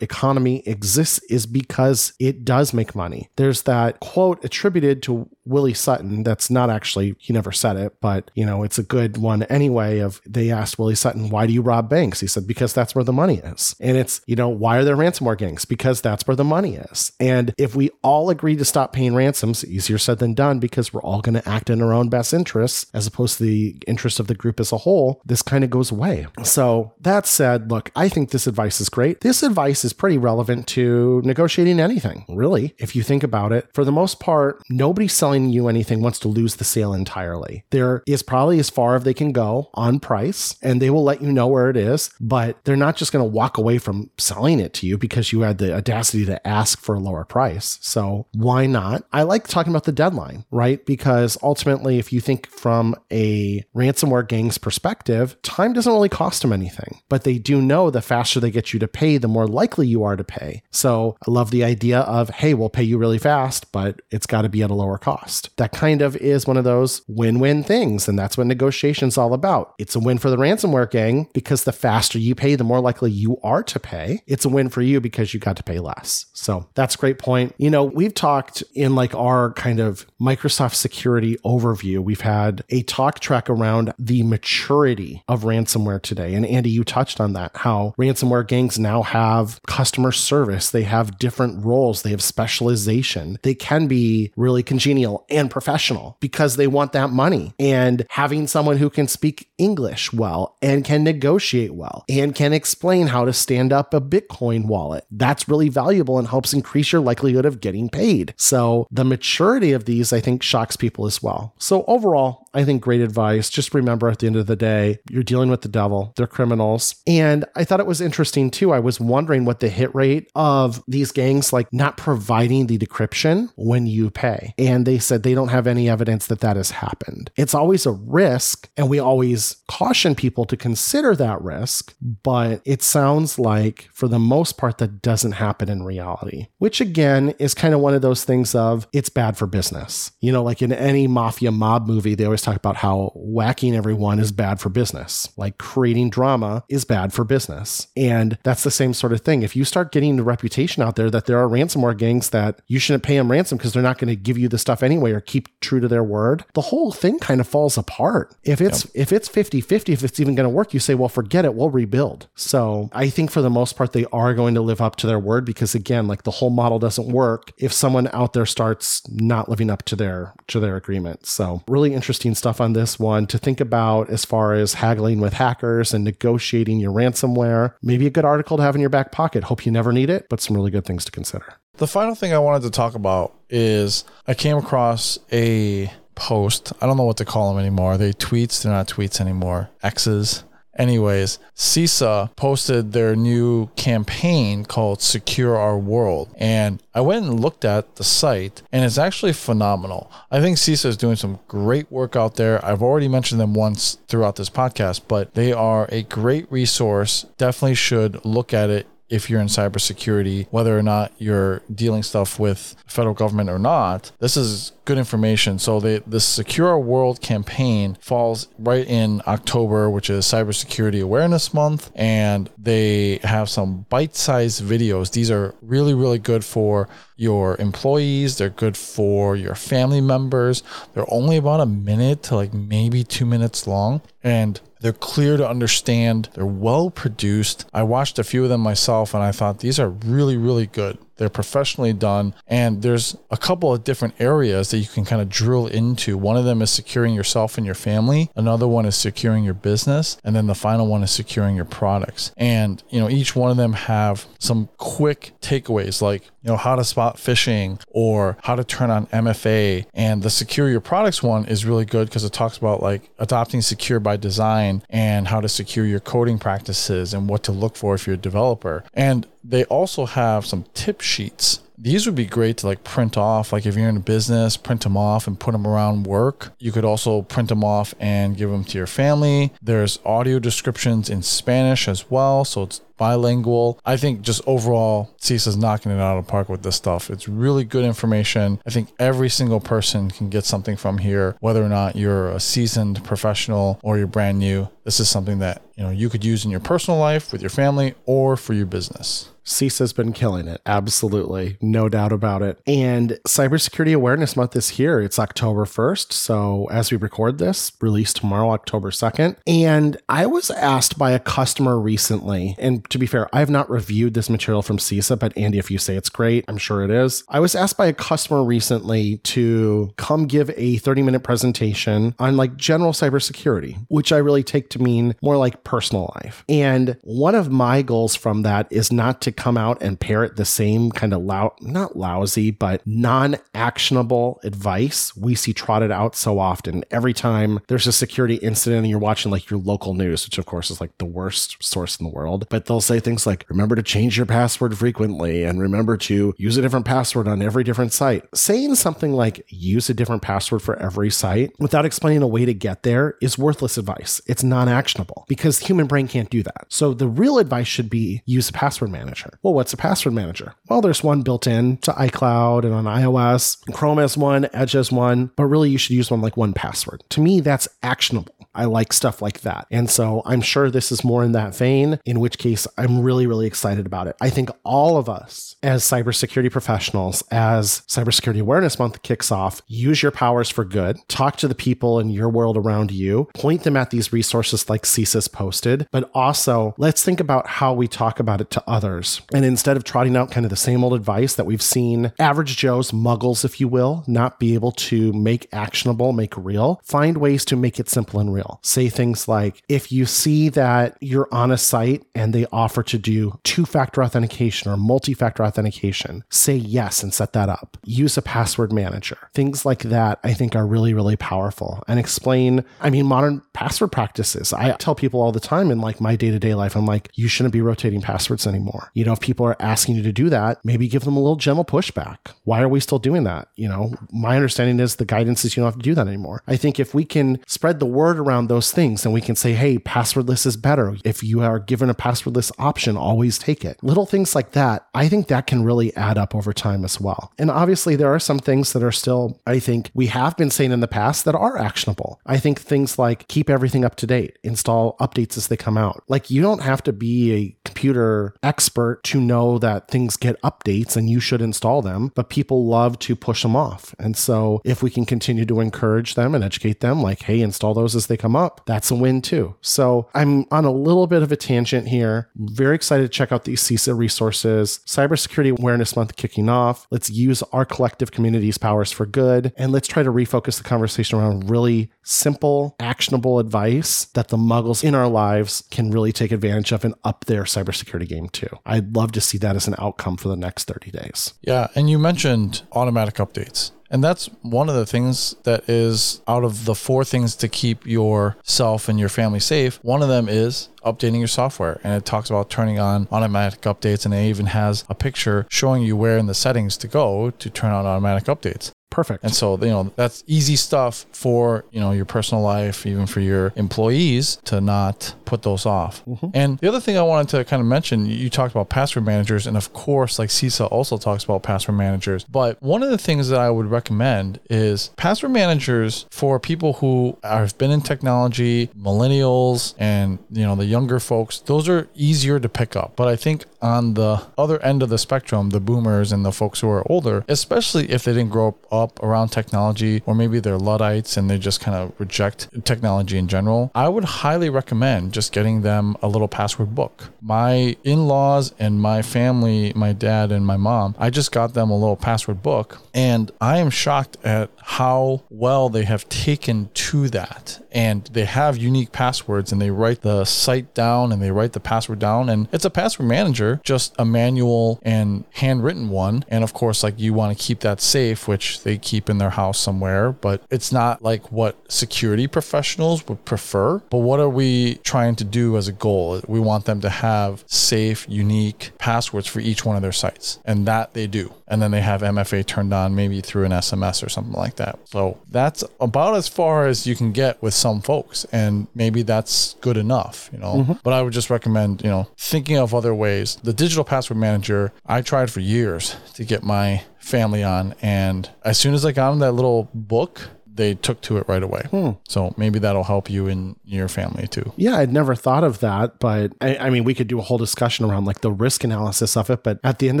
economy 0.00 0.62
exists 0.66 1.18
is 1.30 1.46
because 1.46 2.12
it 2.18 2.44
does 2.44 2.72
make 2.72 2.94
money. 2.94 3.28
There's 3.36 3.62
that 3.62 4.00
quote 4.00 4.44
attributed 4.44 5.02
to 5.04 5.28
Willie 5.44 5.74
Sutton. 5.74 6.22
That's 6.22 6.50
not 6.50 6.70
actually, 6.70 7.16
he 7.18 7.32
never 7.32 7.52
said 7.52 7.76
it, 7.76 8.00
but, 8.00 8.30
you 8.34 8.46
know, 8.46 8.62
it's 8.62 8.78
a 8.78 8.82
good 8.82 9.16
one 9.16 9.42
anyway. 9.44 9.98
Of 9.98 10.20
they 10.26 10.50
asked 10.50 10.78
Willie 10.78 10.94
Sutton, 10.94 11.28
why 11.30 11.46
do 11.46 11.52
you 11.52 11.62
rob 11.62 11.88
banks? 11.88 12.20
He 12.20 12.26
said, 12.26 12.46
because 12.46 12.72
that's 12.72 12.94
where 12.94 13.04
the 13.04 13.12
money 13.12 13.38
is. 13.38 13.74
And 13.80 13.96
it's, 13.96 14.20
you 14.26 14.36
know, 14.36 14.48
why 14.48 14.78
are 14.78 14.84
there 14.84 14.96
ransomware 14.96 15.36
gangs? 15.36 15.64
Because 15.64 16.00
that's 16.00 16.26
where 16.26 16.36
the 16.36 16.44
money 16.44 16.76
is. 16.76 17.12
And 17.18 17.54
if 17.58 17.74
we 17.74 17.90
all 18.02 18.30
agree 18.30 18.56
to 18.56 18.64
stop 18.64 18.92
paying 18.92 19.14
ransoms, 19.14 19.64
easier 19.64 19.98
said 19.98 20.18
than 20.18 20.34
done 20.34 20.60
because 20.60 20.92
we're 20.92 21.02
all 21.02 21.20
going 21.20 21.34
to 21.34 21.48
act 21.48 21.70
in 21.70 21.82
our 21.82 21.92
own 21.92 22.08
best 22.08 22.32
interests 22.32 22.86
as 22.94 23.06
opposed 23.06 23.38
to 23.38 23.44
the 23.44 23.76
interest 23.86 24.20
of 24.20 24.26
the 24.26 24.34
group 24.34 24.60
as 24.60 24.72
a 24.72 24.78
whole, 24.78 25.20
this 25.24 25.42
kind 25.42 25.64
of 25.64 25.70
goes 25.70 25.90
away. 25.90 26.26
So, 26.42 26.94
that 27.00 27.26
said, 27.26 27.70
look, 27.70 27.90
I 27.96 28.08
think 28.08 28.30
this 28.30 28.46
advice 28.46 28.80
is 28.80 28.88
great. 28.88 29.20
This 29.20 29.39
advice 29.42 29.84
is 29.84 29.92
pretty 29.92 30.18
relevant 30.18 30.66
to 30.68 31.22
negotiating 31.24 31.80
anything, 31.80 32.24
really, 32.28 32.74
if 32.78 32.94
you 32.94 33.02
think 33.02 33.22
about 33.22 33.52
it. 33.52 33.68
For 33.72 33.84
the 33.84 33.92
most 33.92 34.20
part, 34.20 34.62
nobody 34.68 35.08
selling 35.08 35.50
you 35.50 35.68
anything 35.68 36.00
wants 36.00 36.18
to 36.20 36.28
lose 36.28 36.56
the 36.56 36.64
sale 36.64 36.92
entirely. 36.92 37.64
There 37.70 38.02
is 38.06 38.22
probably 38.22 38.58
as 38.58 38.70
far 38.70 38.96
as 38.96 39.04
they 39.04 39.14
can 39.14 39.32
go 39.32 39.70
on 39.74 40.00
price, 40.00 40.56
and 40.62 40.80
they 40.80 40.90
will 40.90 41.04
let 41.04 41.22
you 41.22 41.32
know 41.32 41.46
where 41.46 41.70
it 41.70 41.76
is, 41.76 42.10
but 42.20 42.62
they're 42.64 42.76
not 42.76 42.96
just 42.96 43.12
going 43.12 43.24
to 43.24 43.30
walk 43.30 43.58
away 43.58 43.78
from 43.78 44.10
selling 44.18 44.60
it 44.60 44.74
to 44.74 44.86
you 44.86 44.98
because 44.98 45.32
you 45.32 45.40
had 45.40 45.58
the 45.58 45.74
audacity 45.74 46.24
to 46.26 46.46
ask 46.46 46.80
for 46.80 46.94
a 46.94 47.00
lower 47.00 47.24
price. 47.24 47.78
So, 47.80 48.26
why 48.32 48.66
not? 48.66 49.04
I 49.12 49.22
like 49.22 49.46
talking 49.46 49.72
about 49.72 49.84
the 49.84 49.92
deadline, 49.92 50.44
right? 50.50 50.84
Because 50.84 51.38
ultimately, 51.42 51.98
if 51.98 52.12
you 52.12 52.20
think 52.20 52.48
from 52.48 52.94
a 53.10 53.64
ransomware 53.74 54.26
gang's 54.26 54.58
perspective, 54.58 55.40
time 55.42 55.72
doesn't 55.72 55.92
really 55.92 56.08
cost 56.08 56.42
them 56.42 56.52
anything, 56.52 57.00
but 57.08 57.24
they 57.24 57.38
do 57.38 57.60
know 57.60 57.90
the 57.90 58.02
faster 58.02 58.40
they 58.40 58.50
get 58.50 58.72
you 58.72 58.78
to 58.80 58.88
pay, 58.88 59.16
the 59.16 59.28
more 59.30 59.46
likely 59.46 59.86
you 59.86 60.04
are 60.04 60.16
to 60.16 60.24
pay. 60.24 60.62
So 60.70 61.16
I 61.26 61.30
love 61.30 61.50
the 61.50 61.64
idea 61.64 62.00
of, 62.00 62.30
hey, 62.30 62.54
we'll 62.54 62.70
pay 62.70 62.82
you 62.82 62.98
really 62.98 63.18
fast, 63.18 63.70
but 63.72 64.00
it's 64.10 64.26
got 64.26 64.42
to 64.42 64.48
be 64.48 64.62
at 64.62 64.70
a 64.70 64.74
lower 64.74 64.98
cost. 64.98 65.56
That 65.56 65.72
kind 65.72 66.02
of 66.02 66.16
is 66.16 66.46
one 66.46 66.56
of 66.56 66.64
those 66.64 67.02
win 67.08 67.38
win 67.38 67.62
things. 67.62 68.08
And 68.08 68.18
that's 68.18 68.36
what 68.36 68.46
negotiation's 68.46 69.18
all 69.18 69.34
about. 69.34 69.74
It's 69.78 69.96
a 69.96 70.00
win 70.00 70.18
for 70.18 70.30
the 70.30 70.36
ransomware 70.36 70.90
gang 70.90 71.28
because 71.32 71.64
the 71.64 71.72
faster 71.72 72.18
you 72.18 72.34
pay, 72.34 72.54
the 72.54 72.64
more 72.64 72.80
likely 72.80 73.10
you 73.10 73.38
are 73.42 73.62
to 73.64 73.80
pay. 73.80 74.22
It's 74.26 74.44
a 74.44 74.48
win 74.48 74.68
for 74.68 74.82
you 74.82 75.00
because 75.00 75.32
you 75.32 75.40
got 75.40 75.56
to 75.56 75.62
pay 75.62 75.78
less. 75.78 76.26
So 76.32 76.68
that's 76.74 76.94
a 76.94 76.98
great 76.98 77.18
point. 77.18 77.54
You 77.58 77.70
know, 77.70 77.84
we've 77.84 78.14
talked 78.14 78.62
in 78.74 78.94
like 78.94 79.14
our 79.14 79.52
kind 79.52 79.80
of 79.80 80.06
Microsoft 80.20 80.74
security 80.74 81.36
overview, 81.44 81.98
we've 81.98 82.20
had 82.20 82.62
a 82.70 82.82
talk 82.82 83.20
track 83.20 83.48
around 83.48 83.92
the 83.98 84.22
maturity 84.22 85.22
of 85.28 85.42
ransomware 85.42 86.02
today. 86.02 86.34
And 86.34 86.44
Andy, 86.44 86.70
you 86.70 86.84
touched 86.84 87.20
on 87.20 87.32
that, 87.34 87.56
how 87.56 87.94
ransomware 87.98 88.46
gangs 88.46 88.78
now 88.78 89.02
have 89.02 89.19
customer 89.66 90.12
service, 90.12 90.70
they 90.70 90.84
have 90.84 91.18
different 91.18 91.64
roles, 91.64 92.02
they 92.02 92.10
have 92.10 92.22
specialization. 92.22 93.38
They 93.42 93.54
can 93.54 93.86
be 93.86 94.32
really 94.36 94.62
congenial 94.62 95.26
and 95.28 95.50
professional 95.50 96.16
because 96.20 96.56
they 96.56 96.66
want 96.66 96.92
that 96.92 97.10
money. 97.10 97.52
And 97.58 98.06
having 98.08 98.46
someone 98.46 98.78
who 98.78 98.90
can 98.90 99.08
speak 99.08 99.49
English 99.60 100.12
well 100.12 100.56
and 100.62 100.84
can 100.84 101.04
negotiate 101.04 101.74
well 101.74 102.04
and 102.08 102.34
can 102.34 102.52
explain 102.52 103.08
how 103.08 103.26
to 103.26 103.32
stand 103.32 103.72
up 103.72 103.92
a 103.92 104.00
Bitcoin 104.00 104.64
wallet, 104.64 105.04
that's 105.10 105.48
really 105.48 105.68
valuable 105.68 106.18
and 106.18 106.28
helps 106.28 106.54
increase 106.54 106.90
your 106.90 107.02
likelihood 107.02 107.44
of 107.44 107.60
getting 107.60 107.90
paid. 107.90 108.32
So 108.38 108.86
the 108.90 109.04
maturity 109.04 109.72
of 109.72 109.84
these, 109.84 110.12
I 110.12 110.20
think, 110.20 110.42
shocks 110.42 110.76
people 110.76 111.06
as 111.06 111.22
well. 111.22 111.54
So 111.58 111.84
overall, 111.86 112.46
I 112.54 112.64
think 112.64 112.82
great 112.82 113.02
advice. 113.02 113.50
Just 113.50 113.74
remember 113.74 114.08
at 114.08 114.18
the 114.20 114.26
end 114.26 114.36
of 114.36 114.46
the 114.46 114.56
day, 114.56 114.98
you're 115.10 115.22
dealing 115.22 115.50
with 115.50 115.60
the 115.60 115.68
devil, 115.68 116.12
they're 116.16 116.26
criminals. 116.26 116.96
And 117.06 117.44
I 117.54 117.64
thought 117.64 117.80
it 117.80 117.86
was 117.86 118.00
interesting 118.00 118.50
too. 118.50 118.72
I 118.72 118.80
was 118.80 118.98
wondering 118.98 119.44
what 119.44 119.60
the 119.60 119.68
hit 119.68 119.94
rate 119.94 120.30
of 120.34 120.82
these 120.88 121.12
gangs 121.12 121.52
like 121.52 121.70
not 121.72 121.96
providing 121.96 122.66
the 122.66 122.78
decryption 122.78 123.50
when 123.56 123.86
you 123.86 124.10
pay. 124.10 124.54
And 124.58 124.86
they 124.86 124.98
said 124.98 125.22
they 125.22 125.34
don't 125.34 125.48
have 125.48 125.66
any 125.66 125.88
evidence 125.88 126.26
that 126.26 126.40
that 126.40 126.56
has 126.56 126.70
happened. 126.70 127.30
It's 127.36 127.54
always 127.54 127.86
a 127.86 127.92
risk, 127.92 128.68
and 128.76 128.88
we 128.88 128.98
always 128.98 129.49
caution 129.68 130.14
people 130.14 130.44
to 130.46 130.56
consider 130.56 131.14
that 131.16 131.40
risk, 131.40 131.94
but 132.00 132.60
it 132.64 132.82
sounds 132.82 133.38
like 133.38 133.88
for 133.92 134.08
the 134.08 134.18
most 134.18 134.58
part 134.58 134.78
that 134.78 135.02
doesn't 135.02 135.32
happen 135.32 135.68
in 135.68 135.84
reality, 135.84 136.48
which 136.58 136.80
again 136.80 137.30
is 137.38 137.54
kind 137.54 137.74
of 137.74 137.80
one 137.80 137.94
of 137.94 138.02
those 138.02 138.24
things 138.24 138.54
of 138.54 138.88
it's 138.92 139.08
bad 139.08 139.36
for 139.36 139.46
business. 139.46 140.10
You 140.20 140.32
know, 140.32 140.42
like 140.42 140.62
in 140.62 140.72
any 140.72 141.06
mafia 141.06 141.52
mob 141.52 141.86
movie, 141.86 142.14
they 142.14 142.24
always 142.24 142.40
always 142.40 142.56
talk 142.56 142.56
about 142.56 142.76
how 142.76 143.12
whacking 143.14 143.74
everyone 143.74 144.18
is 144.18 144.32
bad 144.32 144.60
for 144.60 144.68
business. 144.68 145.28
Like 145.36 145.58
creating 145.58 146.10
drama 146.10 146.64
is 146.68 146.84
bad 146.84 147.12
for 147.12 147.24
business. 147.24 147.88
And 147.96 148.38
that's 148.42 148.62
the 148.62 148.70
same 148.70 148.94
sort 148.94 149.12
of 149.12 149.20
thing. 149.20 149.42
If 149.42 149.56
you 149.56 149.64
start 149.64 149.92
getting 149.92 150.16
the 150.16 150.22
reputation 150.22 150.82
out 150.82 150.96
there 150.96 151.10
that 151.10 151.26
there 151.26 151.38
are 151.38 151.48
ransomware 151.48 151.96
gangs 151.96 152.30
that 152.30 152.60
you 152.66 152.78
shouldn't 152.78 153.02
pay 153.02 153.16
them 153.16 153.30
ransom 153.30 153.58
because 153.58 153.72
they're 153.72 153.82
not 153.82 153.98
going 153.98 154.08
to 154.08 154.16
give 154.16 154.38
you 154.38 154.48
the 154.48 154.58
stuff 154.58 154.82
anyway 154.82 155.12
or 155.12 155.20
keep 155.20 155.48
true 155.60 155.80
to 155.80 155.88
their 155.88 156.04
word, 156.04 156.44
the 156.54 156.60
whole 156.60 156.92
thing 156.92 157.18
kind 157.18 157.40
of 157.40 157.48
falls 157.48 157.76
apart. 157.76 158.34
If 158.44 158.60
it's 158.60 158.84
yep. 158.84 158.92
if 158.94 159.12
it's 159.12 159.28
50-50, 159.40 159.92
if 159.92 160.04
it's 160.04 160.20
even 160.20 160.34
going 160.34 160.44
to 160.44 160.54
work, 160.54 160.74
you 160.74 160.80
say, 160.80 160.94
well, 160.94 161.08
forget 161.08 161.44
it, 161.44 161.54
we'll 161.54 161.70
rebuild. 161.70 162.28
So 162.34 162.90
I 162.92 163.08
think 163.08 163.30
for 163.30 163.40
the 163.40 163.50
most 163.50 163.76
part, 163.76 163.92
they 163.92 164.04
are 164.12 164.34
going 164.34 164.54
to 164.54 164.60
live 164.60 164.80
up 164.80 164.96
to 164.96 165.06
their 165.06 165.18
word 165.18 165.44
because 165.44 165.74
again, 165.74 166.06
like 166.06 166.24
the 166.24 166.30
whole 166.30 166.50
model 166.50 166.78
doesn't 166.78 167.08
work 167.08 167.52
if 167.56 167.72
someone 167.72 168.08
out 168.12 168.32
there 168.32 168.46
starts 168.46 169.02
not 169.10 169.48
living 169.48 169.70
up 169.70 169.84
to 169.84 169.96
their 169.96 170.34
to 170.48 170.60
their 170.60 170.76
agreement. 170.76 171.26
So 171.26 171.62
really 171.68 171.94
interesting 171.94 172.34
stuff 172.34 172.60
on 172.60 172.72
this 172.72 172.98
one 172.98 173.26
to 173.28 173.38
think 173.38 173.60
about 173.60 174.10
as 174.10 174.24
far 174.24 174.52
as 174.52 174.74
haggling 174.74 175.20
with 175.20 175.32
hackers 175.32 175.94
and 175.94 176.04
negotiating 176.04 176.80
your 176.80 176.92
ransomware. 176.92 177.74
Maybe 177.82 178.06
a 178.06 178.10
good 178.10 178.24
article 178.24 178.56
to 178.56 178.62
have 178.62 178.74
in 178.74 178.80
your 178.80 178.90
back 178.90 179.12
pocket. 179.12 179.44
Hope 179.44 179.64
you 179.64 179.72
never 179.72 179.92
need 179.92 180.10
it, 180.10 180.28
but 180.28 180.40
some 180.40 180.56
really 180.56 180.70
good 180.70 180.84
things 180.84 181.04
to 181.04 181.12
consider. 181.12 181.54
The 181.76 181.86
final 181.86 182.14
thing 182.14 182.34
I 182.34 182.38
wanted 182.38 182.62
to 182.64 182.70
talk 182.70 182.94
about 182.94 183.34
is 183.48 184.04
I 184.26 184.34
came 184.34 184.58
across 184.58 185.18
a 185.32 185.90
post. 186.20 186.72
I 186.80 186.86
don't 186.86 186.98
know 186.98 187.04
what 187.04 187.16
to 187.16 187.24
call 187.24 187.52
them 187.52 187.58
anymore. 187.58 187.96
They 187.96 188.12
tweets? 188.12 188.62
They're 188.62 188.70
not 188.70 188.86
tweets 188.86 189.20
anymore. 189.20 189.70
X's. 189.82 190.44
Anyways, 190.76 191.38
CISA 191.56 192.34
posted 192.36 192.92
their 192.92 193.16
new 193.16 193.66
campaign 193.76 194.64
called 194.64 195.02
Secure 195.02 195.56
Our 195.56 195.78
World. 195.78 196.32
And 196.38 196.82
I 196.94 197.00
went 197.00 197.26
and 197.26 197.40
looked 197.40 197.64
at 197.64 197.96
the 197.96 198.04
site, 198.04 198.62
and 198.72 198.84
it's 198.84 198.96
actually 198.96 199.32
phenomenal. 199.32 200.10
I 200.30 200.40
think 200.40 200.56
CISA 200.56 200.86
is 200.86 200.96
doing 200.96 201.16
some 201.16 201.40
great 201.48 201.90
work 201.90 202.16
out 202.16 202.36
there. 202.36 202.64
I've 202.64 202.82
already 202.82 203.08
mentioned 203.08 203.40
them 203.40 203.52
once 203.52 203.98
throughout 204.08 204.36
this 204.36 204.48
podcast, 204.48 205.02
but 205.08 205.34
they 205.34 205.52
are 205.52 205.86
a 205.90 206.02
great 206.04 206.50
resource. 206.50 207.26
Definitely 207.36 207.74
should 207.74 208.24
look 208.24 208.54
at 208.54 208.70
it 208.70 208.86
if 209.10 209.28
you're 209.28 209.40
in 209.40 209.48
cybersecurity, 209.48 210.46
whether 210.50 210.78
or 210.78 210.82
not 210.82 211.12
you're 211.18 211.62
dealing 211.74 212.02
stuff 212.02 212.38
with 212.38 212.76
federal 212.86 213.14
government 213.14 213.50
or 213.50 213.58
not. 213.58 214.12
This 214.20 214.36
is 214.36 214.72
good 214.84 214.98
information. 214.98 215.58
So 215.58 215.80
the 215.80 216.02
the 216.06 216.20
Secure 216.20 216.78
World 216.78 217.20
campaign 217.20 217.98
falls 218.00 218.48
right 218.58 218.86
in 218.86 219.20
October, 219.26 219.90
which 219.90 220.08
is 220.08 220.24
Cybersecurity 220.24 221.02
Awareness 221.02 221.52
Month, 221.52 221.90
and 221.94 222.48
they 222.56 223.18
have 223.22 223.48
some 223.48 223.86
bite-sized 223.88 224.62
videos. 224.62 225.12
These 225.12 225.30
are 225.30 225.54
really 225.60 225.94
really 225.94 226.18
good 226.18 226.44
for 226.44 226.88
your 227.16 227.56
employees. 227.56 228.38
They're 228.38 228.48
good 228.48 228.76
for 228.76 229.36
your 229.36 229.54
family 229.54 230.00
members. 230.00 230.62
They're 230.94 231.12
only 231.12 231.36
about 231.36 231.60
a 231.60 231.66
minute 231.66 232.22
to 232.24 232.36
like 232.36 232.54
maybe 232.54 233.04
2 233.04 233.26
minutes 233.26 233.66
long 233.66 234.00
and 234.22 234.60
they're 234.80 234.92
clear 234.92 235.36
to 235.36 235.48
understand. 235.48 236.30
They're 236.34 236.46
well 236.46 236.90
produced. 236.90 237.66
I 237.72 237.82
watched 237.82 238.18
a 238.18 238.24
few 238.24 238.42
of 238.42 238.48
them 238.48 238.60
myself 238.60 239.14
and 239.14 239.22
I 239.22 239.32
thought 239.32 239.58
these 239.58 239.78
are 239.78 239.90
really, 239.90 240.36
really 240.36 240.66
good. 240.66 240.98
They're 241.20 241.28
professionally 241.28 241.92
done. 241.92 242.34
And 242.46 242.80
there's 242.80 243.14
a 243.30 243.36
couple 243.36 243.74
of 243.74 243.84
different 243.84 244.14
areas 244.18 244.70
that 244.70 244.78
you 244.78 244.86
can 244.86 245.04
kind 245.04 245.20
of 245.20 245.28
drill 245.28 245.66
into. 245.66 246.16
One 246.16 246.38
of 246.38 246.46
them 246.46 246.62
is 246.62 246.70
securing 246.70 247.12
yourself 247.12 247.58
and 247.58 247.66
your 247.66 247.74
family. 247.74 248.30
Another 248.34 248.66
one 248.66 248.86
is 248.86 248.96
securing 248.96 249.44
your 249.44 249.52
business. 249.52 250.16
And 250.24 250.34
then 250.34 250.46
the 250.46 250.54
final 250.54 250.86
one 250.86 251.02
is 251.02 251.10
securing 251.10 251.56
your 251.56 251.66
products. 251.66 252.32
And, 252.38 252.82
you 252.88 252.98
know, 252.98 253.10
each 253.10 253.36
one 253.36 253.50
of 253.50 253.58
them 253.58 253.74
have 253.74 254.24
some 254.38 254.70
quick 254.78 255.32
takeaways 255.42 256.00
like, 256.00 256.22
you 256.42 256.48
know, 256.48 256.56
how 256.56 256.74
to 256.74 256.84
spot 256.84 257.18
phishing 257.18 257.82
or 257.88 258.38
how 258.42 258.56
to 258.56 258.64
turn 258.64 258.90
on 258.90 259.04
MFA. 259.08 259.84
And 259.92 260.22
the 260.22 260.30
secure 260.30 260.70
your 260.70 260.80
products 260.80 261.22
one 261.22 261.44
is 261.44 261.66
really 261.66 261.84
good 261.84 262.08
because 262.08 262.24
it 262.24 262.32
talks 262.32 262.56
about 262.56 262.82
like 262.82 263.10
adopting 263.18 263.60
secure 263.60 264.00
by 264.00 264.16
design 264.16 264.82
and 264.88 265.28
how 265.28 265.42
to 265.42 265.50
secure 265.50 265.84
your 265.84 266.00
coding 266.00 266.38
practices 266.38 267.12
and 267.12 267.28
what 267.28 267.42
to 267.42 267.52
look 267.52 267.76
for 267.76 267.94
if 267.94 268.06
you're 268.06 268.14
a 268.14 268.18
developer. 268.18 268.84
And 268.94 269.26
they 269.42 269.64
also 269.64 270.06
have 270.06 270.44
some 270.46 270.64
tip 270.74 271.00
sheets 271.00 271.60
these 271.82 272.04
would 272.04 272.14
be 272.14 272.26
great 272.26 272.58
to 272.58 272.66
like 272.66 272.84
print 272.84 273.16
off 273.16 273.52
like 273.52 273.64
if 273.64 273.74
you're 273.74 273.88
in 273.88 273.96
a 273.96 274.00
business 274.00 274.56
print 274.56 274.82
them 274.82 274.96
off 274.96 275.26
and 275.26 275.40
put 275.40 275.52
them 275.52 275.66
around 275.66 276.06
work. 276.06 276.52
You 276.58 276.72
could 276.72 276.84
also 276.84 277.22
print 277.22 277.48
them 277.48 277.64
off 277.64 277.94
and 277.98 278.36
give 278.36 278.50
them 278.50 278.64
to 278.64 278.78
your 278.78 278.86
family. 278.86 279.52
There's 279.62 279.98
audio 280.04 280.38
descriptions 280.38 281.08
in 281.08 281.22
spanish 281.22 281.88
as 281.88 282.10
well 282.10 282.44
so 282.44 282.64
it's 282.64 282.80
bilingual. 282.98 283.80
I 283.86 283.96
think 283.96 284.20
just 284.20 284.42
overall 284.46 285.16
CISA's 285.22 285.56
knocking 285.56 285.90
it 285.90 285.98
out 285.98 286.18
of 286.18 286.26
the 286.26 286.30
park 286.30 286.50
with 286.50 286.62
this 286.62 286.76
stuff. 286.76 287.08
It's 287.08 287.26
really 287.26 287.64
good 287.64 287.86
information. 287.86 288.60
I 288.66 288.70
think 288.70 288.90
every 288.98 289.30
single 289.30 289.60
person 289.60 290.10
can 290.10 290.28
get 290.28 290.44
something 290.44 290.76
from 290.76 290.98
here 290.98 291.34
whether 291.40 291.64
or 291.64 291.70
not 291.70 291.96
you're 291.96 292.28
a 292.28 292.40
seasoned 292.40 293.02
professional 293.04 293.80
or 293.82 293.96
you're 293.96 294.06
brand 294.06 294.38
new. 294.38 294.68
This 294.84 295.00
is 295.00 295.08
something 295.08 295.38
that 295.38 295.62
you 295.76 295.82
know 295.82 295.90
you 295.90 296.10
could 296.10 296.24
use 296.24 296.44
in 296.44 296.50
your 296.50 296.60
personal 296.60 297.00
life 297.00 297.32
with 297.32 297.40
your 297.40 297.50
family 297.50 297.94
or 298.04 298.36
for 298.36 298.52
your 298.52 298.66
business 298.66 299.30
CISA's 299.44 299.92
been 299.92 300.12
killing 300.12 300.48
it. 300.48 300.60
Absolutely. 300.66 301.56
No 301.60 301.88
doubt 301.88 302.12
about 302.12 302.42
it. 302.42 302.60
And 302.66 303.18
Cybersecurity 303.26 303.94
Awareness 303.94 304.36
Month 304.36 304.54
is 304.56 304.70
here. 304.70 305.00
It's 305.00 305.18
October 305.18 305.64
1st. 305.64 306.12
So 306.12 306.68
as 306.70 306.90
we 306.90 306.96
record 306.96 307.38
this, 307.38 307.72
released 307.80 308.16
tomorrow, 308.16 308.50
October 308.50 308.90
2nd. 308.90 309.36
And 309.46 309.96
I 310.08 310.26
was 310.26 310.50
asked 310.50 310.98
by 310.98 311.12
a 311.12 311.18
customer 311.18 311.78
recently, 311.78 312.54
and 312.58 312.88
to 312.90 312.98
be 312.98 313.06
fair, 313.06 313.28
I 313.34 313.40
have 313.40 313.50
not 313.50 313.70
reviewed 313.70 314.14
this 314.14 314.30
material 314.30 314.62
from 314.62 314.78
CISA, 314.78 315.18
but 315.18 315.36
Andy, 315.36 315.58
if 315.58 315.70
you 315.70 315.78
say 315.78 315.96
it's 315.96 316.08
great, 316.08 316.44
I'm 316.48 316.58
sure 316.58 316.82
it 316.84 316.90
is. 316.90 317.24
I 317.28 317.40
was 317.40 317.54
asked 317.54 317.76
by 317.76 317.86
a 317.86 317.92
customer 317.92 318.44
recently 318.44 319.18
to 319.18 319.92
come 319.96 320.26
give 320.26 320.50
a 320.56 320.76
30 320.76 321.02
minute 321.02 321.20
presentation 321.20 322.14
on 322.18 322.36
like 322.36 322.56
general 322.56 322.92
cybersecurity, 322.92 323.78
which 323.88 324.12
I 324.12 324.18
really 324.18 324.42
take 324.42 324.70
to 324.70 324.82
mean 324.82 325.14
more 325.22 325.36
like 325.36 325.64
personal 325.64 326.12
life. 326.16 326.44
And 326.48 326.96
one 327.02 327.34
of 327.34 327.50
my 327.50 327.82
goals 327.82 328.14
from 328.14 328.42
that 328.42 328.66
is 328.70 328.92
not 328.92 329.20
to 329.22 329.32
come 329.40 329.56
out 329.56 329.80
and 329.80 329.98
parrot 329.98 330.36
the 330.36 330.44
same 330.44 330.90
kind 330.90 331.14
of 331.14 331.22
lou- 331.22 331.50
not 331.62 331.96
lousy, 331.96 332.50
but 332.50 332.86
non 332.86 333.36
actionable 333.54 334.38
advice 334.44 335.16
we 335.16 335.34
see 335.34 335.54
trotted 335.54 335.90
out 335.90 336.14
so 336.14 336.38
often. 336.38 336.84
Every 336.90 337.14
time 337.14 337.60
there's 337.68 337.86
a 337.86 337.92
security 337.92 338.34
incident 338.36 338.80
and 338.80 338.90
you're 338.90 338.98
watching 338.98 339.32
like 339.32 339.48
your 339.48 339.58
local 339.58 339.94
news, 339.94 340.26
which 340.26 340.36
of 340.36 340.44
course 340.44 340.70
is 340.70 340.78
like 340.78 340.96
the 340.98 341.06
worst 341.06 341.56
source 341.62 341.98
in 341.98 342.04
the 342.04 342.12
world, 342.12 342.46
but 342.50 342.66
they'll 342.66 342.82
say 342.82 343.00
things 343.00 343.26
like, 343.26 343.46
remember 343.48 343.74
to 343.76 343.82
change 343.82 344.18
your 344.18 344.26
password 344.26 344.76
frequently 344.76 345.42
and 345.42 345.58
remember 345.58 345.96
to 345.96 346.34
use 346.36 346.58
a 346.58 346.62
different 346.62 346.84
password 346.84 347.26
on 347.26 347.40
every 347.40 347.64
different 347.64 347.94
site. 347.94 348.24
Saying 348.34 348.74
something 348.74 349.12
like 349.12 349.42
use 349.48 349.88
a 349.88 349.94
different 349.94 350.20
password 350.20 350.60
for 350.60 350.76
every 350.76 351.10
site 351.10 351.52
without 351.58 351.86
explaining 351.86 352.20
a 352.20 352.28
way 352.28 352.44
to 352.44 352.52
get 352.52 352.82
there 352.82 353.16
is 353.22 353.38
worthless 353.38 353.78
advice. 353.78 354.20
It's 354.26 354.44
non 354.44 354.68
actionable 354.68 355.24
because 355.28 355.60
the 355.60 355.66
human 355.66 355.86
brain 355.86 356.08
can't 356.08 356.28
do 356.28 356.42
that. 356.42 356.66
So 356.68 356.92
the 356.92 357.08
real 357.08 357.38
advice 357.38 357.68
should 357.68 357.88
be 357.88 358.22
use 358.26 358.50
a 358.50 358.52
password 358.52 358.90
manager 358.90 359.19
manager. 359.20 359.38
Well, 359.42 359.54
what's 359.54 359.72
a 359.72 359.76
password 359.76 360.14
manager? 360.14 360.54
Well, 360.68 360.80
there's 360.80 361.02
one 361.02 361.22
built 361.22 361.46
in 361.46 361.78
to 361.78 361.92
iCloud 361.92 362.64
and 362.64 362.74
on 362.74 362.84
iOS. 362.84 363.60
Chrome 363.72 363.98
has 363.98 364.16
one, 364.16 364.48
Edge 364.52 364.72
has 364.72 364.92
one, 364.92 365.30
but 365.36 365.46
really 365.46 365.70
you 365.70 365.78
should 365.78 365.96
use 365.96 366.10
one 366.10 366.20
like 366.20 366.34
1Password. 366.34 367.00
To 367.10 367.20
me, 367.20 367.40
that's 367.40 367.68
actionable. 367.82 368.34
I 368.54 368.64
like 368.64 368.92
stuff 368.92 369.22
like 369.22 369.42
that. 369.42 369.66
And 369.70 369.88
so 369.88 370.22
I'm 370.26 370.40
sure 370.40 370.70
this 370.70 370.90
is 370.90 371.04
more 371.04 371.22
in 371.22 371.32
that 371.32 371.54
vein, 371.54 372.00
in 372.04 372.18
which 372.18 372.38
case 372.38 372.66
I'm 372.76 373.00
really, 373.00 373.26
really 373.26 373.46
excited 373.46 373.86
about 373.86 374.08
it. 374.08 374.16
I 374.20 374.30
think 374.30 374.50
all 374.64 374.96
of 374.96 375.08
us 375.08 375.54
as 375.62 375.84
cybersecurity 375.84 376.50
professionals, 376.50 377.22
as 377.30 377.82
Cybersecurity 377.82 378.40
Awareness 378.40 378.78
Month 378.78 379.02
kicks 379.02 379.30
off, 379.30 379.62
use 379.68 380.02
your 380.02 380.10
powers 380.10 380.50
for 380.50 380.64
good, 380.64 380.98
talk 381.08 381.36
to 381.36 381.48
the 381.48 381.54
people 381.54 382.00
in 382.00 382.10
your 382.10 382.28
world 382.28 382.56
around 382.56 382.90
you, 382.90 383.28
point 383.34 383.62
them 383.62 383.76
at 383.76 383.90
these 383.90 384.12
resources 384.12 384.68
like 384.68 384.82
CISA's 384.82 385.28
posted, 385.28 385.86
but 385.92 386.10
also 386.12 386.74
let's 386.76 387.04
think 387.04 387.20
about 387.20 387.46
how 387.46 387.72
we 387.72 387.86
talk 387.86 388.18
about 388.18 388.40
it 388.40 388.50
to 388.50 388.64
others. 388.66 389.09
And 389.32 389.44
instead 389.44 389.76
of 389.76 389.84
trotting 389.84 390.16
out 390.16 390.30
kind 390.30 390.44
of 390.44 390.50
the 390.50 390.56
same 390.56 390.82
old 390.82 390.94
advice 390.94 391.34
that 391.34 391.46
we've 391.46 391.62
seen 391.62 392.12
average 392.18 392.56
Joes, 392.56 392.90
muggles, 392.90 393.44
if 393.44 393.60
you 393.60 393.68
will, 393.68 394.04
not 394.06 394.38
be 394.38 394.54
able 394.54 394.72
to 394.72 395.12
make 395.12 395.46
actionable, 395.52 396.12
make 396.12 396.36
real, 396.36 396.80
find 396.84 397.18
ways 397.18 397.44
to 397.46 397.56
make 397.56 397.78
it 397.78 397.88
simple 397.88 398.18
and 398.18 398.34
real 398.34 398.40
real. 398.40 398.60
Say 398.62 398.88
things 398.88 399.28
like 399.28 399.62
if 399.68 399.92
you 399.92 400.06
see 400.06 400.48
that 400.50 400.96
you're 401.00 401.28
on 401.32 401.50
a 401.50 401.58
site 401.58 402.04
and 402.14 402.32
they 402.32 402.46
offer 402.52 402.82
to 402.84 402.98
do 402.98 403.38
two 403.44 403.66
factor 403.66 404.02
authentication 404.02 404.70
or 404.70 404.76
multi 404.76 405.14
factor 405.14 405.44
authentication, 405.44 406.24
say 406.30 406.56
yes 406.56 407.02
and 407.02 407.12
set 407.12 407.32
that 407.34 407.48
up. 407.48 407.76
Use 407.84 408.16
a 408.16 408.22
password 408.22 408.72
manager. 408.72 409.18
Things 409.34 409.64
like 409.66 409.80
that 409.84 410.18
I 410.24 410.32
think 410.32 410.56
are 410.56 410.66
really, 410.66 410.94
really 410.94 411.16
powerful 411.16 411.82
and 411.86 411.98
explain, 411.98 412.64
I 412.80 412.90
mean, 412.90 413.06
modern 413.06 413.42
password 413.52 413.92
practices. 413.92 414.52
I 414.52 414.72
tell 414.72 414.94
people 414.94 415.20
all 415.20 415.32
the 415.32 415.40
time 415.40 415.70
in 415.70 415.80
like 415.80 416.00
my 416.00 416.16
day 416.16 416.30
to 416.30 416.38
day 416.38 416.54
life, 416.54 416.76
I'm 416.76 416.86
like, 416.86 417.10
you 417.14 417.28
shouldn't 417.28 417.52
be 417.52 417.60
rotating 417.60 418.00
passwords 418.00 418.46
anymore. 418.46 418.90
You 419.00 419.06
know, 419.06 419.14
if 419.14 419.20
people 419.20 419.46
are 419.46 419.56
asking 419.60 419.96
you 419.96 420.02
to 420.02 420.12
do 420.12 420.28
that, 420.28 420.62
maybe 420.62 420.86
give 420.86 421.04
them 421.04 421.16
a 421.16 421.20
little 421.20 421.36
gentle 421.36 421.64
pushback. 421.64 422.18
Why 422.44 422.60
are 422.60 422.68
we 422.68 422.80
still 422.80 422.98
doing 422.98 423.24
that? 423.24 423.48
You 423.56 423.66
know, 423.66 423.94
my 424.12 424.36
understanding 424.36 424.78
is 424.78 424.96
the 424.96 425.06
guidance 425.06 425.42
is 425.42 425.56
you 425.56 425.62
don't 425.62 425.72
have 425.72 425.80
to 425.80 425.82
do 425.82 425.94
that 425.94 426.06
anymore. 426.06 426.42
I 426.46 426.56
think 426.56 426.78
if 426.78 426.92
we 426.92 427.06
can 427.06 427.40
spread 427.46 427.80
the 427.80 427.86
word 427.86 428.18
around 428.18 428.48
those 428.48 428.72
things 428.72 429.06
and 429.06 429.14
we 429.14 429.22
can 429.22 429.36
say, 429.36 429.54
hey, 429.54 429.78
passwordless 429.78 430.44
is 430.44 430.58
better. 430.58 430.98
If 431.02 431.22
you 431.22 431.40
are 431.40 431.58
given 431.58 431.88
a 431.88 431.94
passwordless 431.94 432.52
option, 432.58 432.98
always 432.98 433.38
take 433.38 433.64
it. 433.64 433.82
Little 433.82 434.04
things 434.04 434.34
like 434.34 434.52
that, 434.52 434.86
I 434.92 435.08
think 435.08 435.28
that 435.28 435.46
can 435.46 435.64
really 435.64 435.96
add 435.96 436.18
up 436.18 436.34
over 436.34 436.52
time 436.52 436.84
as 436.84 437.00
well. 437.00 437.32
And 437.38 437.50
obviously, 437.50 437.96
there 437.96 438.12
are 438.12 438.20
some 438.20 438.38
things 438.38 438.74
that 438.74 438.82
are 438.82 438.92
still, 438.92 439.40
I 439.46 439.60
think, 439.60 439.90
we 439.94 440.08
have 440.08 440.36
been 440.36 440.50
saying 440.50 440.72
in 440.72 440.80
the 440.80 440.86
past 440.86 441.24
that 441.24 441.34
are 441.34 441.56
actionable. 441.56 442.20
I 442.26 442.36
think 442.36 442.60
things 442.60 442.98
like 442.98 443.28
keep 443.28 443.48
everything 443.48 443.82
up 443.82 443.96
to 443.96 444.06
date, 444.06 444.38
install 444.42 444.98
updates 445.00 445.38
as 445.38 445.48
they 445.48 445.56
come 445.56 445.78
out. 445.78 446.04
Like, 446.06 446.30
you 446.30 446.42
don't 446.42 446.60
have 446.60 446.82
to 446.82 446.92
be 446.92 447.32
a 447.32 447.56
computer 447.64 448.34
expert 448.42 448.89
to 448.96 449.20
know 449.20 449.58
that 449.58 449.88
things 449.88 450.16
get 450.16 450.40
updates 450.42 450.96
and 450.96 451.08
you 451.08 451.20
should 451.20 451.42
install 451.42 451.82
them, 451.82 452.12
but 452.14 452.30
people 452.30 452.66
love 452.66 452.98
to 453.00 453.16
push 453.16 453.42
them 453.42 453.56
off. 453.56 453.94
And 453.98 454.16
so, 454.16 454.60
if 454.64 454.82
we 454.82 454.90
can 454.90 455.06
continue 455.06 455.44
to 455.46 455.60
encourage 455.60 456.14
them 456.14 456.34
and 456.34 456.44
educate 456.44 456.80
them, 456.80 457.02
like, 457.02 457.22
hey, 457.22 457.40
install 457.40 457.74
those 457.74 457.96
as 457.96 458.06
they 458.06 458.16
come 458.16 458.36
up, 458.36 458.62
that's 458.66 458.90
a 458.90 458.94
win 458.94 459.22
too. 459.22 459.54
So 459.60 460.08
I'm 460.14 460.46
on 460.50 460.64
a 460.64 460.72
little 460.72 461.06
bit 461.06 461.22
of 461.22 461.32
a 461.32 461.36
tangent 461.36 461.88
here. 461.88 462.28
Very 462.36 462.74
excited 462.74 463.02
to 463.02 463.08
check 463.08 463.32
out 463.32 463.44
these 463.44 463.62
CISA 463.62 463.96
resources. 463.96 464.80
Cybersecurity 464.86 465.58
Awareness 465.58 465.96
Month 465.96 466.16
kicking 466.16 466.48
off. 466.48 466.86
Let's 466.90 467.10
use 467.10 467.42
our 467.52 467.64
collective 467.64 468.12
community's 468.12 468.58
powers 468.58 468.92
for 468.92 469.06
good. 469.06 469.52
And 469.56 469.72
let's 469.72 469.88
try 469.88 470.02
to 470.02 470.12
refocus 470.12 470.58
the 470.58 470.64
conversation 470.64 471.18
around 471.18 471.50
really 471.50 471.90
simple, 472.02 472.76
actionable 472.80 473.38
advice 473.38 474.06
that 474.06 474.28
the 474.28 474.36
muggles 474.36 474.82
in 474.82 474.94
our 474.94 475.08
lives 475.08 475.64
can 475.70 475.90
really 475.90 476.12
take 476.12 476.32
advantage 476.32 476.72
of 476.72 476.84
and 476.84 476.94
up 477.04 477.24
their 477.26 477.44
cybersecurity 477.44 478.08
game 478.08 478.28
too. 478.28 478.48
I'd 478.80 478.96
love 478.96 479.12
to 479.12 479.20
see 479.20 479.36
that 479.38 479.56
as 479.56 479.68
an 479.68 479.74
outcome 479.78 480.16
for 480.16 480.28
the 480.28 480.36
next 480.36 480.64
30 480.64 480.90
days. 480.90 481.34
Yeah. 481.42 481.68
And 481.74 481.90
you 481.90 481.98
mentioned 481.98 482.62
automatic 482.72 483.16
updates. 483.16 483.72
And 483.90 484.02
that's 484.02 484.26
one 484.42 484.68
of 484.68 484.74
the 484.74 484.86
things 484.86 485.34
that 485.42 485.68
is 485.68 486.22
out 486.26 486.44
of 486.44 486.64
the 486.64 486.74
four 486.74 487.04
things 487.04 487.34
to 487.36 487.48
keep 487.48 487.84
yourself 487.86 488.88
and 488.88 488.98
your 488.98 489.08
family 489.08 489.40
safe. 489.40 489.80
One 489.82 490.00
of 490.00 490.08
them 490.08 490.28
is 490.28 490.68
updating 490.84 491.18
your 491.18 491.28
software. 491.28 491.78
And 491.84 491.92
it 491.92 492.06
talks 492.06 492.30
about 492.30 492.48
turning 492.48 492.78
on 492.78 493.06
automatic 493.10 493.60
updates. 493.62 494.06
And 494.06 494.14
it 494.14 494.24
even 494.28 494.46
has 494.46 494.84
a 494.88 494.94
picture 494.94 495.46
showing 495.50 495.82
you 495.82 495.94
where 495.94 496.16
in 496.16 496.26
the 496.26 496.34
settings 496.34 496.78
to 496.78 496.88
go 496.88 497.30
to 497.32 497.50
turn 497.50 497.72
on 497.72 497.84
automatic 497.84 498.24
updates. 498.24 498.70
Perfect. 498.90 499.22
And 499.22 499.32
so, 499.32 499.56
you 499.58 499.70
know, 499.70 499.92
that's 499.94 500.24
easy 500.26 500.56
stuff 500.56 501.06
for, 501.12 501.64
you 501.70 501.80
know, 501.80 501.92
your 501.92 502.04
personal 502.04 502.42
life, 502.42 502.84
even 502.84 503.06
for 503.06 503.20
your 503.20 503.52
employees 503.56 504.36
to 504.44 504.60
not 504.60 505.14
put 505.24 505.42
those 505.42 505.64
off. 505.64 506.04
Mm-hmm. 506.06 506.26
And 506.34 506.58
the 506.58 506.68
other 506.68 506.80
thing 506.80 506.98
I 506.98 507.02
wanted 507.02 507.28
to 507.36 507.44
kind 507.44 507.60
of 507.60 507.66
mention, 507.66 508.06
you 508.06 508.28
talked 508.28 508.52
about 508.52 508.68
password 508.68 509.06
managers. 509.06 509.46
And 509.46 509.56
of 509.56 509.72
course, 509.72 510.18
like 510.18 510.28
CISA 510.28 510.70
also 510.72 510.98
talks 510.98 511.22
about 511.22 511.44
password 511.44 511.76
managers. 511.76 512.24
But 512.24 512.60
one 512.60 512.82
of 512.82 512.90
the 512.90 512.98
things 512.98 513.28
that 513.28 513.38
I 513.38 513.48
would 513.48 513.66
recommend 513.66 514.40
is 514.50 514.90
password 514.96 515.30
managers 515.30 516.06
for 516.10 516.40
people 516.40 516.74
who 516.74 517.16
have 517.22 517.56
been 517.58 517.70
in 517.70 517.82
technology, 517.82 518.66
millennials, 518.76 519.74
and, 519.78 520.18
you 520.30 520.42
know, 520.42 520.56
the 520.56 520.66
younger 520.66 520.98
folks, 520.98 521.38
those 521.38 521.68
are 521.68 521.88
easier 521.94 522.40
to 522.40 522.48
pick 522.48 522.74
up. 522.74 522.96
But 522.96 523.06
I 523.06 523.14
think 523.14 523.44
on 523.62 523.94
the 523.94 524.26
other 524.36 524.60
end 524.64 524.82
of 524.82 524.88
the 524.88 524.98
spectrum, 524.98 525.50
the 525.50 525.60
boomers 525.60 526.10
and 526.10 526.24
the 526.24 526.32
folks 526.32 526.60
who 526.60 526.68
are 526.68 526.84
older, 526.90 527.24
especially 527.28 527.90
if 527.90 528.02
they 528.02 528.12
didn't 528.12 528.30
grow 528.30 528.56
up 528.72 528.79
up 528.80 529.02
around 529.02 529.28
technology, 529.28 530.02
or 530.06 530.14
maybe 530.14 530.40
they're 530.40 530.58
Luddites 530.58 531.16
and 531.16 531.30
they 531.30 531.38
just 531.38 531.60
kind 531.60 531.76
of 531.76 531.92
reject 531.98 532.48
technology 532.64 533.18
in 533.18 533.28
general, 533.28 533.70
I 533.74 533.88
would 533.88 534.04
highly 534.04 534.50
recommend 534.50 535.12
just 535.12 535.32
getting 535.32 535.62
them 535.62 535.96
a 536.02 536.08
little 536.08 536.28
password 536.28 536.74
book. 536.74 537.10
My 537.20 537.76
in 537.84 538.06
laws 538.06 538.54
and 538.58 538.80
my 538.80 539.02
family, 539.02 539.72
my 539.74 539.92
dad 539.92 540.32
and 540.32 540.46
my 540.46 540.56
mom, 540.56 540.94
I 540.98 541.10
just 541.10 541.32
got 541.32 541.54
them 541.54 541.70
a 541.70 541.78
little 541.78 541.96
password 541.96 542.42
book, 542.42 542.80
and 542.94 543.30
I 543.40 543.58
am 543.58 543.70
shocked 543.70 544.16
at 544.24 544.50
how 544.58 545.22
well 545.30 545.68
they 545.68 545.84
have 545.84 546.08
taken 546.08 546.70
to 546.74 547.08
that. 547.08 547.64
And 547.72 548.04
they 548.06 548.24
have 548.24 548.56
unique 548.56 548.92
passwords 548.92 549.52
and 549.52 549.60
they 549.60 549.70
write 549.70 550.02
the 550.02 550.24
site 550.24 550.74
down 550.74 551.12
and 551.12 551.22
they 551.22 551.30
write 551.30 551.52
the 551.52 551.60
password 551.60 551.98
down. 552.00 552.28
And 552.28 552.48
it's 552.52 552.64
a 552.64 552.70
password 552.70 553.06
manager, 553.08 553.60
just 553.64 553.94
a 553.98 554.04
manual 554.04 554.80
and 554.82 555.24
handwritten 555.34 555.88
one. 555.88 556.24
And 556.28 556.42
of 556.42 556.52
course, 556.52 556.82
like 556.82 556.98
you 556.98 557.14
want 557.14 557.36
to 557.36 557.42
keep 557.42 557.60
that 557.60 557.80
safe, 557.80 558.26
which 558.26 558.62
they 558.62 558.69
keep 558.78 559.08
in 559.10 559.18
their 559.18 559.30
house 559.30 559.58
somewhere, 559.58 560.12
but 560.12 560.42
it's 560.50 560.72
not 560.72 561.02
like 561.02 561.30
what 561.30 561.70
security 561.70 562.26
professionals 562.26 563.06
would 563.08 563.24
prefer. 563.24 563.78
But 563.90 563.98
what 563.98 564.20
are 564.20 564.28
we 564.28 564.76
trying 564.76 565.16
to 565.16 565.24
do 565.24 565.56
as 565.56 565.68
a 565.68 565.72
goal? 565.72 566.20
We 566.26 566.40
want 566.40 566.64
them 566.64 566.80
to 566.80 566.90
have 566.90 567.44
safe, 567.46 568.06
unique 568.08 568.72
passwords 568.78 569.26
for 569.26 569.40
each 569.40 569.64
one 569.64 569.76
of 569.76 569.82
their 569.82 569.92
sites. 569.92 570.38
And 570.44 570.66
that 570.66 570.94
they 570.94 571.06
do. 571.06 571.32
And 571.46 571.60
then 571.60 571.72
they 571.72 571.80
have 571.80 572.02
MFA 572.02 572.46
turned 572.46 572.72
on 572.72 572.94
maybe 572.94 573.20
through 573.20 573.44
an 573.44 573.52
SMS 573.52 574.04
or 574.04 574.08
something 574.08 574.34
like 574.34 574.56
that. 574.56 574.78
So 574.84 575.18
that's 575.30 575.64
about 575.80 576.14
as 576.14 576.28
far 576.28 576.66
as 576.66 576.86
you 576.86 576.94
can 576.94 577.12
get 577.12 577.42
with 577.42 577.54
some 577.54 577.80
folks. 577.80 578.24
And 578.32 578.68
maybe 578.74 579.02
that's 579.02 579.56
good 579.60 579.76
enough, 579.76 580.30
you 580.32 580.38
know. 580.38 580.56
Mm-hmm. 580.56 580.72
But 580.84 580.92
I 580.92 581.02
would 581.02 581.12
just 581.12 581.30
recommend, 581.30 581.82
you 581.82 581.90
know, 581.90 582.08
thinking 582.16 582.56
of 582.56 582.74
other 582.74 582.94
ways. 582.94 583.36
The 583.42 583.52
digital 583.52 583.84
password 583.84 584.18
manager, 584.18 584.72
I 584.86 585.02
tried 585.02 585.30
for 585.30 585.40
years 585.40 585.96
to 586.14 586.24
get 586.24 586.42
my 586.42 586.82
family 587.00 587.42
on. 587.42 587.74
And 587.82 588.30
as 588.44 588.58
soon 588.58 588.74
as 588.74 588.84
I 588.84 588.92
got 588.92 589.10
them 589.10 589.18
that 589.20 589.32
little 589.32 589.68
book, 589.74 590.30
they 590.60 590.74
took 590.74 591.00
to 591.00 591.16
it 591.16 591.26
right 591.26 591.42
away. 591.42 591.62
Hmm. 591.70 591.90
So 592.06 592.34
maybe 592.36 592.58
that'll 592.58 592.84
help 592.84 593.08
you 593.08 593.26
in 593.26 593.56
your 593.64 593.88
family 593.88 594.26
too. 594.26 594.52
Yeah, 594.56 594.76
I'd 594.76 594.92
never 594.92 595.14
thought 595.14 595.42
of 595.42 595.60
that, 595.60 595.98
but 595.98 596.34
I, 596.40 596.56
I, 596.56 596.70
mean, 596.70 596.84
we 596.84 596.94
could 596.94 597.08
do 597.08 597.18
a 597.18 597.22
whole 597.22 597.38
discussion 597.38 597.86
around 597.86 598.04
like 598.04 598.20
the 598.20 598.30
risk 598.30 598.62
analysis 598.62 599.16
of 599.16 599.30
it. 599.30 599.42
But 599.42 599.58
at 599.64 599.78
the 599.78 599.88
end 599.88 600.00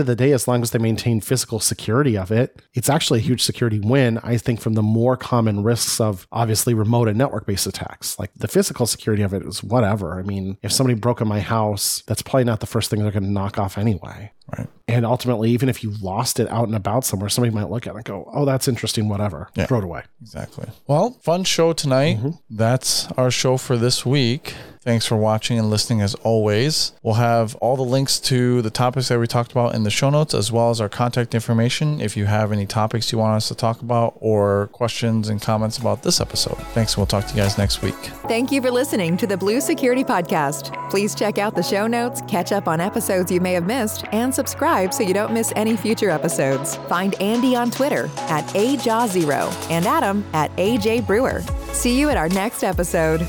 of 0.00 0.06
the 0.06 0.16
day, 0.16 0.32
as 0.32 0.46
long 0.46 0.60
as 0.60 0.72
they 0.72 0.78
maintain 0.78 1.22
physical 1.22 1.60
security 1.60 2.16
of 2.16 2.30
it, 2.30 2.60
it's 2.74 2.90
actually 2.90 3.20
a 3.20 3.22
huge 3.22 3.42
security 3.42 3.80
win. 3.80 4.18
I 4.22 4.36
think 4.36 4.60
from 4.60 4.74
the 4.74 4.82
more 4.82 5.16
common 5.16 5.62
risks 5.62 5.98
of 5.98 6.26
obviously 6.30 6.74
remote 6.74 7.08
and 7.08 7.16
network 7.16 7.46
based 7.46 7.66
attacks, 7.66 8.18
like 8.18 8.30
the 8.36 8.48
physical 8.48 8.86
security 8.86 9.22
of 9.22 9.32
it 9.32 9.42
is 9.42 9.62
whatever. 9.62 10.18
I 10.18 10.22
mean, 10.22 10.58
if 10.62 10.72
somebody 10.72 10.98
broke 10.98 11.22
in 11.22 11.28
my 11.28 11.40
house, 11.40 12.02
that's 12.06 12.22
probably 12.22 12.44
not 12.44 12.60
the 12.60 12.66
first 12.66 12.90
thing 12.90 13.00
they're 13.02 13.12
going 13.12 13.22
to 13.22 13.30
knock 13.30 13.58
off 13.58 13.78
anyway. 13.78 14.32
Right. 14.56 14.68
And 14.90 15.06
ultimately, 15.06 15.50
even 15.50 15.68
if 15.68 15.82
you 15.82 15.92
lost 16.00 16.40
it 16.40 16.48
out 16.48 16.66
and 16.66 16.74
about 16.74 17.04
somewhere, 17.04 17.28
somebody 17.28 17.54
might 17.54 17.70
look 17.70 17.86
at 17.86 17.94
it 17.94 17.96
and 17.96 18.04
go, 18.04 18.30
oh, 18.32 18.44
that's 18.44 18.68
interesting, 18.68 19.08
whatever. 19.08 19.48
Yeah, 19.54 19.66
Throw 19.66 19.78
it 19.78 19.84
away. 19.84 20.02
Exactly. 20.20 20.68
Well, 20.86 21.12
fun 21.22 21.44
show 21.44 21.72
tonight. 21.72 22.16
Mm-hmm. 22.18 22.30
That's 22.50 23.10
our 23.12 23.30
show 23.30 23.56
for 23.56 23.76
this 23.76 24.04
week. 24.04 24.54
Thanks 24.82 25.04
for 25.04 25.16
watching 25.16 25.58
and 25.58 25.68
listening 25.68 26.00
as 26.00 26.14
always. 26.16 26.92
We'll 27.02 27.14
have 27.14 27.54
all 27.56 27.76
the 27.76 27.82
links 27.82 28.18
to 28.20 28.62
the 28.62 28.70
topics 28.70 29.08
that 29.08 29.18
we 29.18 29.26
talked 29.26 29.52
about 29.52 29.74
in 29.74 29.82
the 29.82 29.90
show 29.90 30.08
notes, 30.08 30.32
as 30.32 30.50
well 30.50 30.70
as 30.70 30.80
our 30.80 30.88
contact 30.88 31.34
information 31.34 32.00
if 32.00 32.16
you 32.16 32.24
have 32.24 32.50
any 32.50 32.64
topics 32.64 33.12
you 33.12 33.18
want 33.18 33.36
us 33.36 33.48
to 33.48 33.54
talk 33.54 33.82
about 33.82 34.16
or 34.20 34.68
questions 34.72 35.28
and 35.28 35.42
comments 35.42 35.76
about 35.76 36.02
this 36.02 36.20
episode. 36.20 36.56
Thanks. 36.72 36.96
We'll 36.96 37.06
talk 37.06 37.26
to 37.26 37.30
you 37.34 37.42
guys 37.42 37.58
next 37.58 37.82
week. 37.82 37.94
Thank 38.26 38.50
you 38.50 38.62
for 38.62 38.70
listening 38.70 39.18
to 39.18 39.26
the 39.26 39.36
Blue 39.36 39.60
Security 39.60 40.02
Podcast. 40.02 40.90
Please 40.90 41.14
check 41.14 41.36
out 41.36 41.54
the 41.54 41.62
show 41.62 41.86
notes, 41.86 42.22
catch 42.26 42.50
up 42.50 42.66
on 42.66 42.80
episodes 42.80 43.30
you 43.30 43.40
may 43.40 43.52
have 43.52 43.66
missed, 43.66 44.04
and 44.12 44.34
subscribe 44.34 44.94
so 44.94 45.02
you 45.02 45.12
don't 45.12 45.32
miss 45.32 45.52
any 45.56 45.76
future 45.76 46.08
episodes. 46.08 46.76
Find 46.88 47.20
Andy 47.20 47.54
on 47.54 47.70
Twitter 47.70 48.08
at 48.16 48.46
AJaw0 48.54 49.70
and 49.70 49.86
Adam 49.86 50.24
at 50.32 50.50
AJ 50.56 51.06
Brewer. 51.06 51.42
See 51.72 51.98
you 51.98 52.08
at 52.08 52.16
our 52.16 52.30
next 52.30 52.62
episode. 52.62 53.26